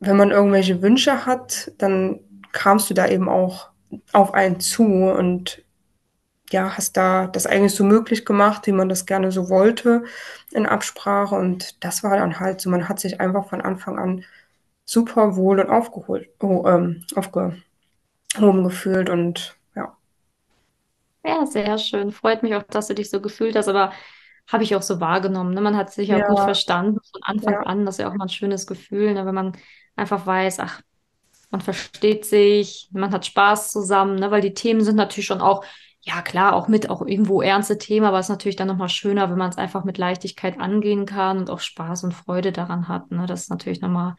wenn 0.00 0.16
man 0.16 0.30
irgendwelche 0.30 0.82
Wünsche 0.82 1.26
hat, 1.26 1.72
dann 1.78 2.20
kamst 2.52 2.90
du 2.90 2.94
da 2.94 3.06
eben 3.08 3.28
auch 3.28 3.70
auf 4.12 4.34
einen 4.34 4.60
zu 4.60 4.84
und 4.84 5.62
ja, 6.50 6.76
hast 6.76 6.96
da 6.96 7.26
das 7.26 7.46
eigentlich 7.46 7.74
so 7.74 7.84
möglich 7.84 8.24
gemacht, 8.24 8.66
wie 8.66 8.72
man 8.72 8.88
das 8.88 9.06
gerne 9.06 9.32
so 9.32 9.48
wollte 9.50 10.04
in 10.52 10.66
Absprache. 10.66 11.34
Und 11.34 11.82
das 11.84 12.02
war 12.04 12.16
dann 12.16 12.38
halt 12.38 12.60
so, 12.60 12.70
man 12.70 12.88
hat 12.88 13.00
sich 13.00 13.20
einfach 13.20 13.48
von 13.48 13.60
Anfang 13.60 13.98
an 13.98 14.24
super 14.86 15.36
wohl 15.36 15.60
und 15.60 15.68
aufgeholt, 15.68 16.30
oh, 16.40 16.64
ähm, 16.66 17.04
aufgehoben 17.14 18.64
gefühlt 18.64 19.10
und 19.10 19.58
ja, 19.74 19.96
Ja, 21.24 21.44
sehr 21.44 21.76
schön. 21.76 22.12
Freut 22.12 22.42
mich 22.42 22.54
auch, 22.54 22.62
dass 22.62 22.86
du 22.86 22.94
dich 22.94 23.10
so 23.10 23.20
gefühlt 23.20 23.56
hast, 23.56 23.68
aber 23.68 23.92
habe 24.50 24.62
ich 24.62 24.76
auch 24.76 24.82
so 24.82 25.00
wahrgenommen. 25.00 25.54
Ne? 25.54 25.60
Man 25.60 25.76
hat 25.76 25.92
sich 25.92 26.08
ja 26.08 26.26
gut 26.28 26.38
verstanden 26.38 27.00
von 27.10 27.20
Anfang 27.24 27.52
ja, 27.54 27.60
an. 27.62 27.84
Das 27.84 27.96
ist 27.96 27.98
ja 27.98 28.08
auch 28.08 28.14
mal 28.14 28.26
ein 28.26 28.30
schönes 28.30 28.66
Gefühl, 28.66 29.12
ne? 29.12 29.26
Wenn 29.26 29.34
man 29.34 29.56
einfach 29.96 30.24
weiß, 30.24 30.60
ach, 30.60 30.82
man 31.50 31.60
versteht 31.60 32.24
sich, 32.24 32.88
man 32.92 33.10
hat 33.12 33.26
Spaß 33.26 33.72
zusammen, 33.72 34.16
ne? 34.16 34.30
Weil 34.30 34.40
die 34.42 34.54
Themen 34.54 34.82
sind 34.84 34.96
natürlich 34.96 35.26
schon 35.26 35.40
auch, 35.40 35.64
ja 36.00 36.22
klar, 36.22 36.54
auch 36.54 36.68
mit 36.68 36.90
auch 36.90 37.04
irgendwo 37.04 37.42
ernste 37.42 37.78
Themen, 37.78 38.06
aber 38.06 38.20
es 38.20 38.26
ist 38.26 38.30
natürlich 38.30 38.56
dann 38.56 38.68
nochmal 38.68 38.88
schöner, 38.88 39.28
wenn 39.30 39.38
man 39.38 39.50
es 39.50 39.58
einfach 39.58 39.84
mit 39.84 39.98
Leichtigkeit 39.98 40.60
angehen 40.60 41.06
kann 41.06 41.38
und 41.38 41.50
auch 41.50 41.60
Spaß 41.60 42.04
und 42.04 42.14
Freude 42.14 42.52
daran 42.52 42.86
hat. 42.86 43.10
Ne? 43.10 43.26
Das 43.26 43.42
ist 43.42 43.50
natürlich 43.50 43.80
nochmal, 43.80 44.14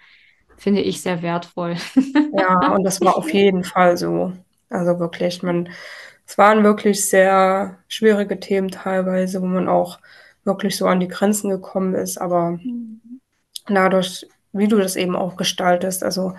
finde 0.58 0.82
ich, 0.82 1.02
sehr 1.02 1.22
wertvoll. 1.22 1.76
ja, 2.32 2.74
und 2.74 2.84
das 2.84 3.02
war 3.02 3.16
auf 3.18 3.34
jeden 3.34 3.64
Fall 3.64 3.98
so. 3.98 4.34
Also 4.70 5.00
wirklich, 5.00 5.44
man, 5.44 5.70
es 6.26 6.38
waren 6.38 6.64
wirklich 6.64 7.10
sehr 7.10 7.78
schwierige 7.88 8.40
Themen 8.40 8.70
teilweise, 8.70 9.42
wo 9.42 9.46
man 9.46 9.68
auch 9.70 10.00
wirklich 10.44 10.76
so 10.78 10.88
an 10.88 11.00
die 11.00 11.08
Grenzen 11.08 11.50
gekommen 11.50 11.96
ist, 11.96 12.18
aber 12.20 12.60
Mhm. 12.64 13.20
dadurch, 13.68 14.26
wie 14.52 14.68
du 14.68 14.78
das 14.78 14.96
eben 14.96 15.16
auch 15.16 15.36
gestaltest, 15.38 16.04
also 16.04 16.34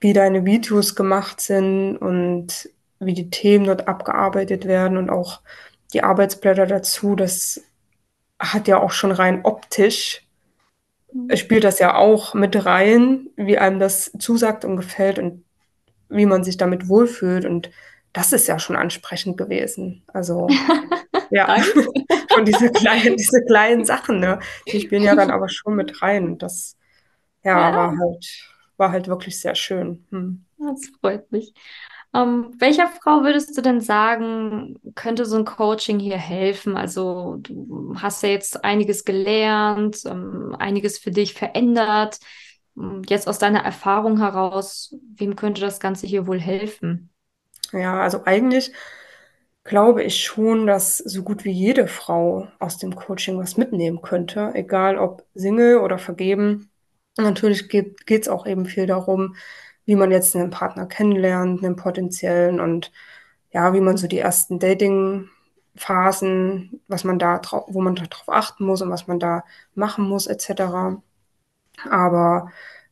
wie 0.00 0.12
deine 0.12 0.44
Videos 0.44 0.94
gemacht 0.94 1.40
sind 1.40 1.96
und 1.96 2.68
wie 2.98 3.14
die 3.14 3.30
Themen 3.30 3.66
dort 3.66 3.88
abgearbeitet 3.88 4.66
werden 4.66 4.96
und 4.98 5.10
auch 5.10 5.40
die 5.92 6.02
Arbeitsblätter 6.02 6.66
dazu, 6.66 7.14
das 7.16 7.62
hat 8.40 8.68
ja 8.68 8.80
auch 8.82 8.92
schon 8.92 9.12
rein 9.12 9.44
optisch 9.44 10.25
spielt 11.34 11.64
das 11.64 11.78
ja 11.78 11.94
auch 11.96 12.34
mit 12.34 12.64
rein, 12.66 13.30
wie 13.36 13.58
einem 13.58 13.78
das 13.80 14.12
zusagt 14.18 14.64
und 14.64 14.76
gefällt 14.76 15.18
und 15.18 15.44
wie 16.08 16.26
man 16.26 16.44
sich 16.44 16.56
damit 16.56 16.88
wohlfühlt. 16.88 17.44
Und 17.46 17.70
das 18.12 18.32
ist 18.32 18.48
ja 18.48 18.58
schon 18.58 18.76
ansprechend 18.76 19.38
gewesen. 19.38 20.04
Also 20.08 20.48
ja, 21.30 21.56
schon 22.32 22.44
diese 22.44 22.70
kleinen, 22.72 23.16
diese 23.16 23.44
kleinen 23.46 23.84
Sachen, 23.84 24.20
ne? 24.20 24.40
Die 24.72 24.80
spielen 24.80 25.04
ja 25.04 25.14
dann 25.14 25.30
aber 25.30 25.48
schon 25.48 25.76
mit 25.76 26.02
rein. 26.02 26.26
Und 26.26 26.42
das, 26.42 26.76
ja, 27.44 27.74
war 27.74 27.90
Ja, 27.90 27.98
halt, 27.98 28.26
war 28.76 28.92
halt 28.92 29.08
wirklich 29.08 29.40
sehr 29.40 29.54
schön. 29.54 30.06
Hm. 30.10 30.46
das 30.58 30.86
freut 31.00 31.30
mich. 31.32 31.52
Ähm, 32.16 32.54
welcher 32.58 32.88
Frau 32.88 33.22
würdest 33.24 33.56
du 33.58 33.62
denn 33.62 33.80
sagen, 33.82 34.76
könnte 34.94 35.26
so 35.26 35.36
ein 35.36 35.44
Coaching 35.44 35.98
hier 35.98 36.16
helfen? 36.16 36.76
Also 36.76 37.36
du 37.40 37.94
hast 37.96 38.22
ja 38.22 38.30
jetzt 38.30 38.64
einiges 38.64 39.04
gelernt, 39.04 40.02
ähm, 40.06 40.56
einiges 40.58 40.98
für 40.98 41.10
dich 41.10 41.34
verändert. 41.34 42.18
Ähm, 42.76 43.02
Jetzt 43.08 43.28
aus 43.28 43.38
deiner 43.38 43.60
Erfahrung 43.64 44.18
heraus, 44.18 44.94
wem 45.16 45.36
könnte 45.36 45.60
das 45.60 45.78
Ganze 45.80 46.06
hier 46.06 46.26
wohl 46.26 46.40
helfen? 46.40 47.10
Ja, 47.72 48.00
also 48.00 48.22
eigentlich 48.24 48.72
glaube 49.64 50.02
ich 50.04 50.24
schon, 50.24 50.66
dass 50.66 50.98
so 50.98 51.22
gut 51.22 51.44
wie 51.44 51.50
jede 51.50 51.88
Frau 51.88 52.48
aus 52.58 52.78
dem 52.78 52.94
Coaching 52.94 53.38
was 53.38 53.56
mitnehmen 53.56 54.00
könnte, 54.02 54.52
egal 54.54 54.98
ob 54.98 55.24
Single 55.34 55.78
oder 55.78 55.98
vergeben. 55.98 56.70
Natürlich 57.18 57.68
geht 57.68 57.98
es 58.08 58.28
auch 58.28 58.46
eben 58.46 58.66
viel 58.66 58.86
darum, 58.86 59.34
wie 59.86 59.96
man 59.96 60.10
jetzt 60.10 60.36
einen 60.36 60.50
Partner 60.50 60.86
kennenlernt, 60.86 61.64
einen 61.64 61.76
potenziellen 61.76 62.60
und 62.60 62.92
ja, 63.52 63.72
wie 63.72 63.80
man 63.80 63.96
so 63.96 64.06
die 64.08 64.18
ersten 64.18 64.58
Dating-Phasen, 64.58 66.80
was 66.88 67.04
man 67.04 67.18
da 67.18 67.40
wo 67.68 67.80
man 67.80 67.94
darauf 67.96 68.28
achten 68.28 68.66
muss 68.66 68.82
und 68.82 68.90
was 68.90 69.06
man 69.06 69.18
da 69.20 69.44
machen 69.74 70.08
muss, 70.08 70.26
etc. 70.26 71.00
Aber 71.90 72.50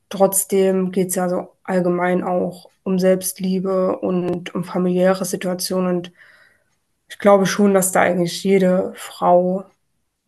trotzdem 0.09 0.93
geht 0.93 1.09
es 1.09 1.15
ja 1.17 1.29
so 1.29 1.55
allgemein 1.65 2.23
auch 2.23 2.71
um 2.85 2.99
Selbstliebe 2.99 3.99
und 3.99 4.55
um 4.55 4.65
familiäre 4.65 5.25
Situationen. 5.25 5.97
Und 5.97 6.13
ich 7.09 7.19
glaube 7.19 7.47
schon, 7.47 7.75
dass 7.75 7.93
da 7.93 8.03
eigentlich 8.03 8.45
jede 8.45 8.93
Frau 8.97 9.65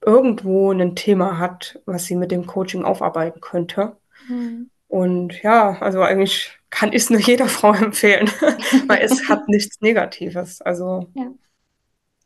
irgendwo 0.04 0.72
ein 0.72 0.96
Thema 0.96 1.38
hat, 1.38 1.80
was 1.86 2.06
sie 2.06 2.16
mit 2.16 2.30
dem 2.30 2.46
Coaching 2.46 2.84
aufarbeiten 2.84 3.40
könnte. 3.40 3.96
Mhm. 4.28 4.70
Und 4.88 5.42
ja, 5.42 5.78
also 5.80 6.02
eigentlich 6.02 6.56
kann 6.70 6.90
ich 6.90 7.02
es 7.02 7.10
nur 7.10 7.20
jeder 7.20 7.48
Frau 7.48 7.72
empfehlen, 7.72 8.28
weil 8.86 9.02
es 9.02 9.28
hat 9.28 9.48
nichts 9.48 9.80
Negatives. 9.80 10.60
Also 10.60 11.10
ja. 11.14 11.32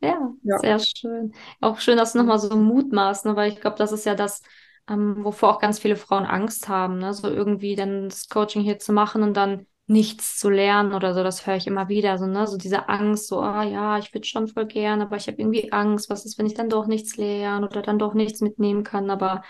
Ja, 0.01 0.33
ja. 0.43 0.57
sehr 0.59 0.79
schön. 0.79 1.33
Auch 1.59 1.79
schön, 1.79 1.97
dass 1.97 2.13
du 2.13 2.19
nochmal 2.19 2.39
so 2.39 2.55
Mut 2.55 2.91
machst, 2.91 3.25
ne? 3.25 3.35
weil 3.35 3.51
ich 3.51 3.61
glaube, 3.61 3.77
das 3.77 3.91
ist 3.91 4.05
ja 4.05 4.15
das, 4.15 4.41
ähm, 4.89 5.23
wovor 5.23 5.55
auch 5.55 5.59
ganz 5.59 5.77
viele 5.77 5.95
Frauen 5.95 6.25
Angst 6.25 6.67
haben, 6.69 6.97
ne? 6.97 7.13
so 7.13 7.27
irgendwie 7.29 7.75
dann 7.75 8.09
das 8.09 8.27
Coaching 8.27 8.63
hier 8.63 8.79
zu 8.79 8.93
machen 8.93 9.21
und 9.21 9.37
dann 9.37 9.67
nichts 9.85 10.39
zu 10.39 10.49
lernen 10.49 10.93
oder 10.93 11.13
so, 11.13 11.23
das 11.23 11.45
höre 11.45 11.55
ich 11.57 11.67
immer 11.67 11.87
wieder, 11.87 12.17
so, 12.17 12.25
ne? 12.25 12.47
so 12.47 12.57
diese 12.57 12.89
Angst, 12.89 13.27
so, 13.27 13.41
ah 13.41 13.63
ja, 13.63 13.99
ich 13.99 14.11
würde 14.13 14.25
schon 14.25 14.47
voll 14.47 14.65
gern, 14.65 15.01
aber 15.01 15.17
ich 15.17 15.27
habe 15.27 15.37
irgendwie 15.37 15.71
Angst, 15.71 16.09
was 16.09 16.25
ist, 16.25 16.39
wenn 16.39 16.47
ich 16.47 16.55
dann 16.55 16.69
doch 16.69 16.87
nichts 16.87 17.17
lerne 17.17 17.67
oder 17.67 17.83
dann 17.83 17.99
doch 17.99 18.15
nichts 18.15 18.41
mitnehmen 18.41 18.83
kann, 18.83 19.11
aber 19.11 19.43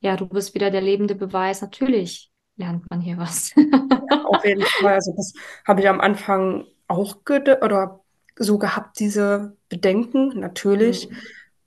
ja, 0.00 0.16
du 0.16 0.26
bist 0.28 0.54
wieder 0.54 0.70
der 0.70 0.82
lebende 0.82 1.14
Beweis, 1.14 1.62
natürlich 1.62 2.30
lernt 2.56 2.88
man 2.90 3.00
hier 3.00 3.18
was. 3.18 3.54
ja, 3.56 4.24
auf 4.24 4.44
jeden 4.44 4.62
Fall, 4.62 4.94
also 4.94 5.12
das 5.16 5.34
habe 5.66 5.80
ich 5.80 5.88
am 5.88 6.00
Anfang 6.00 6.64
auch 6.88 7.16
oder 7.62 8.00
so 8.38 8.58
gehabt, 8.58 8.98
diese 9.00 9.56
Bedenken, 9.68 10.38
natürlich, 10.38 11.08
mhm. 11.08 11.16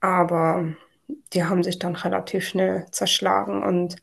aber 0.00 0.74
die 1.32 1.44
haben 1.44 1.62
sich 1.62 1.78
dann 1.78 1.96
relativ 1.96 2.46
schnell 2.46 2.86
zerschlagen. 2.90 3.62
Und 3.62 3.96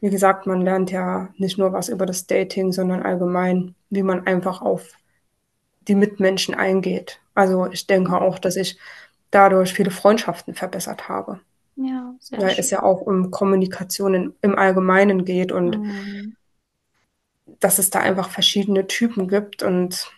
wie 0.00 0.10
gesagt, 0.10 0.46
man 0.46 0.60
lernt 0.60 0.90
ja 0.90 1.28
nicht 1.36 1.58
nur 1.58 1.72
was 1.72 1.88
über 1.88 2.06
das 2.06 2.26
Dating, 2.26 2.72
sondern 2.72 3.02
allgemein, 3.02 3.74
wie 3.88 4.02
man 4.02 4.26
einfach 4.26 4.60
auf 4.60 4.94
die 5.88 5.94
Mitmenschen 5.94 6.54
eingeht. 6.54 7.20
Also 7.34 7.66
ich 7.66 7.86
denke 7.86 8.20
auch, 8.20 8.38
dass 8.38 8.56
ich 8.56 8.78
dadurch 9.30 9.72
viele 9.72 9.90
Freundschaften 9.90 10.54
verbessert 10.54 11.08
habe. 11.08 11.40
Ja, 11.76 12.09
sehr 12.20 12.40
Weil 12.40 12.50
schön. 12.50 12.60
es 12.60 12.70
ja 12.70 12.82
auch 12.82 13.00
um 13.00 13.30
Kommunikation 13.30 14.14
in, 14.14 14.34
im 14.42 14.56
Allgemeinen 14.56 15.24
geht 15.24 15.50
und 15.50 15.78
mhm. 15.78 16.36
dass 17.58 17.78
es 17.78 17.90
da 17.90 18.00
einfach 18.00 18.30
verschiedene 18.30 18.86
Typen 18.86 19.26
gibt 19.26 19.62
und 19.62 20.10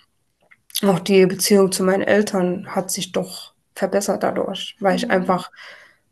auch 0.82 0.98
die 0.98 1.26
Beziehung 1.26 1.70
zu 1.72 1.84
meinen 1.84 2.02
Eltern 2.02 2.66
hat 2.74 2.90
sich 2.90 3.12
doch 3.12 3.54
verbessert 3.74 4.22
dadurch, 4.22 4.76
weil 4.80 4.96
ich 4.96 5.06
mhm. 5.06 5.12
einfach 5.12 5.50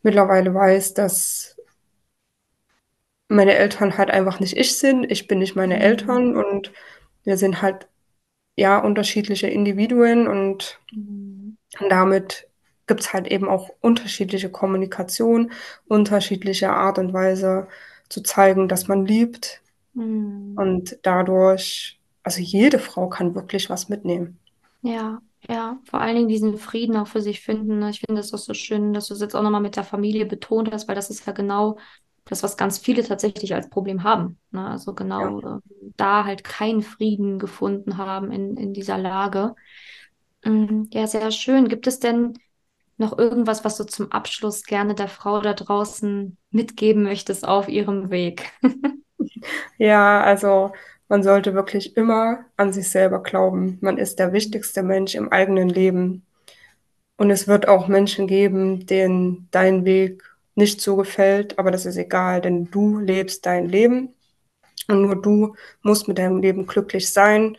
mittlerweile 0.01 0.53
weiß, 0.53 0.93
dass 0.93 1.57
meine 3.27 3.55
Eltern 3.55 3.97
halt 3.97 4.11
einfach 4.11 4.39
nicht 4.39 4.57
ich 4.57 4.77
sind. 4.77 5.09
Ich 5.09 5.27
bin 5.27 5.39
nicht 5.39 5.55
meine 5.55 5.75
mhm. 5.75 5.81
Eltern 5.81 6.37
und 6.37 6.71
wir 7.23 7.37
sind 7.37 7.61
halt 7.61 7.87
ja 8.55 8.79
unterschiedliche 8.79 9.47
Individuen 9.47 10.27
und 10.27 10.79
mhm. 10.91 11.57
damit 11.89 12.47
gibt 12.91 12.99
es 13.03 13.13
halt 13.13 13.27
eben 13.27 13.47
auch 13.47 13.69
unterschiedliche 13.79 14.49
Kommunikation, 14.49 15.53
unterschiedliche 15.87 16.71
Art 16.71 16.99
und 16.99 17.13
Weise 17.13 17.69
zu 18.09 18.21
zeigen, 18.21 18.67
dass 18.67 18.89
man 18.89 19.05
liebt. 19.05 19.61
Mhm. 19.93 20.55
Und 20.57 20.99
dadurch, 21.03 22.01
also 22.21 22.41
jede 22.41 22.79
Frau 22.79 23.07
kann 23.07 23.33
wirklich 23.33 23.69
was 23.69 23.87
mitnehmen. 23.87 24.37
Ja, 24.81 25.21
ja, 25.47 25.79
vor 25.85 26.01
allen 26.01 26.17
Dingen 26.17 26.27
diesen 26.27 26.57
Frieden 26.57 26.97
auch 26.97 27.07
für 27.07 27.21
sich 27.21 27.39
finden. 27.39 27.79
Ne? 27.79 27.91
Ich 27.91 28.01
finde 28.01 28.19
das 28.19 28.33
auch 28.33 28.39
so 28.39 28.53
schön, 28.53 28.91
dass 28.91 29.07
du 29.07 29.13
es 29.13 29.21
jetzt 29.21 29.37
auch 29.37 29.41
nochmal 29.41 29.61
mit 29.61 29.77
der 29.77 29.85
Familie 29.85 30.25
betont 30.25 30.69
hast, 30.73 30.89
weil 30.89 30.95
das 30.95 31.09
ist 31.09 31.25
ja 31.25 31.31
genau 31.31 31.77
das, 32.25 32.43
was 32.43 32.57
ganz 32.57 32.77
viele 32.77 33.03
tatsächlich 33.03 33.55
als 33.55 33.69
Problem 33.69 34.03
haben. 34.03 34.37
Ne? 34.51 34.67
Also 34.67 34.93
genau 34.93 35.39
ja. 35.39 35.59
da 35.95 36.25
halt 36.25 36.43
keinen 36.43 36.81
Frieden 36.81 37.39
gefunden 37.39 37.95
haben 37.95 38.33
in, 38.33 38.57
in 38.57 38.73
dieser 38.73 38.97
Lage. 38.97 39.55
Mhm, 40.43 40.89
ja, 40.91 41.07
sehr 41.07 41.31
schön. 41.31 41.69
Gibt 41.69 41.87
es 41.87 41.99
denn 41.99 42.33
noch 43.01 43.17
irgendwas, 43.17 43.65
was 43.65 43.75
du 43.77 43.83
zum 43.83 44.11
Abschluss 44.11 44.63
gerne 44.63 44.95
der 44.95 45.09
Frau 45.09 45.41
da 45.41 45.53
draußen 45.53 46.37
mitgeben 46.51 47.03
möchtest 47.03 47.45
auf 47.45 47.67
ihrem 47.67 48.09
Weg? 48.09 48.51
ja, 49.77 50.21
also 50.21 50.71
man 51.09 51.23
sollte 51.23 51.53
wirklich 51.53 51.97
immer 51.97 52.45
an 52.55 52.71
sich 52.71 52.89
selber 52.89 53.21
glauben. 53.21 53.77
Man 53.81 53.97
ist 53.97 54.19
der 54.19 54.31
wichtigste 54.31 54.83
Mensch 54.83 55.15
im 55.15 55.29
eigenen 55.29 55.67
Leben. 55.67 56.25
Und 57.17 57.29
es 57.29 57.47
wird 57.47 57.67
auch 57.67 57.87
Menschen 57.89 58.27
geben, 58.27 58.85
denen 58.85 59.49
dein 59.51 59.83
Weg 59.83 60.23
nicht 60.55 60.81
so 60.81 60.95
gefällt, 60.95 61.59
aber 61.59 61.71
das 61.71 61.85
ist 61.85 61.97
egal, 61.97 62.41
denn 62.41 62.71
du 62.71 62.99
lebst 62.99 63.45
dein 63.45 63.67
Leben 63.67 64.13
und 64.87 65.01
nur 65.01 65.21
du 65.21 65.55
musst 65.81 66.07
mit 66.07 66.17
deinem 66.17 66.41
Leben 66.41 66.65
glücklich 66.65 67.09
sein. 67.09 67.57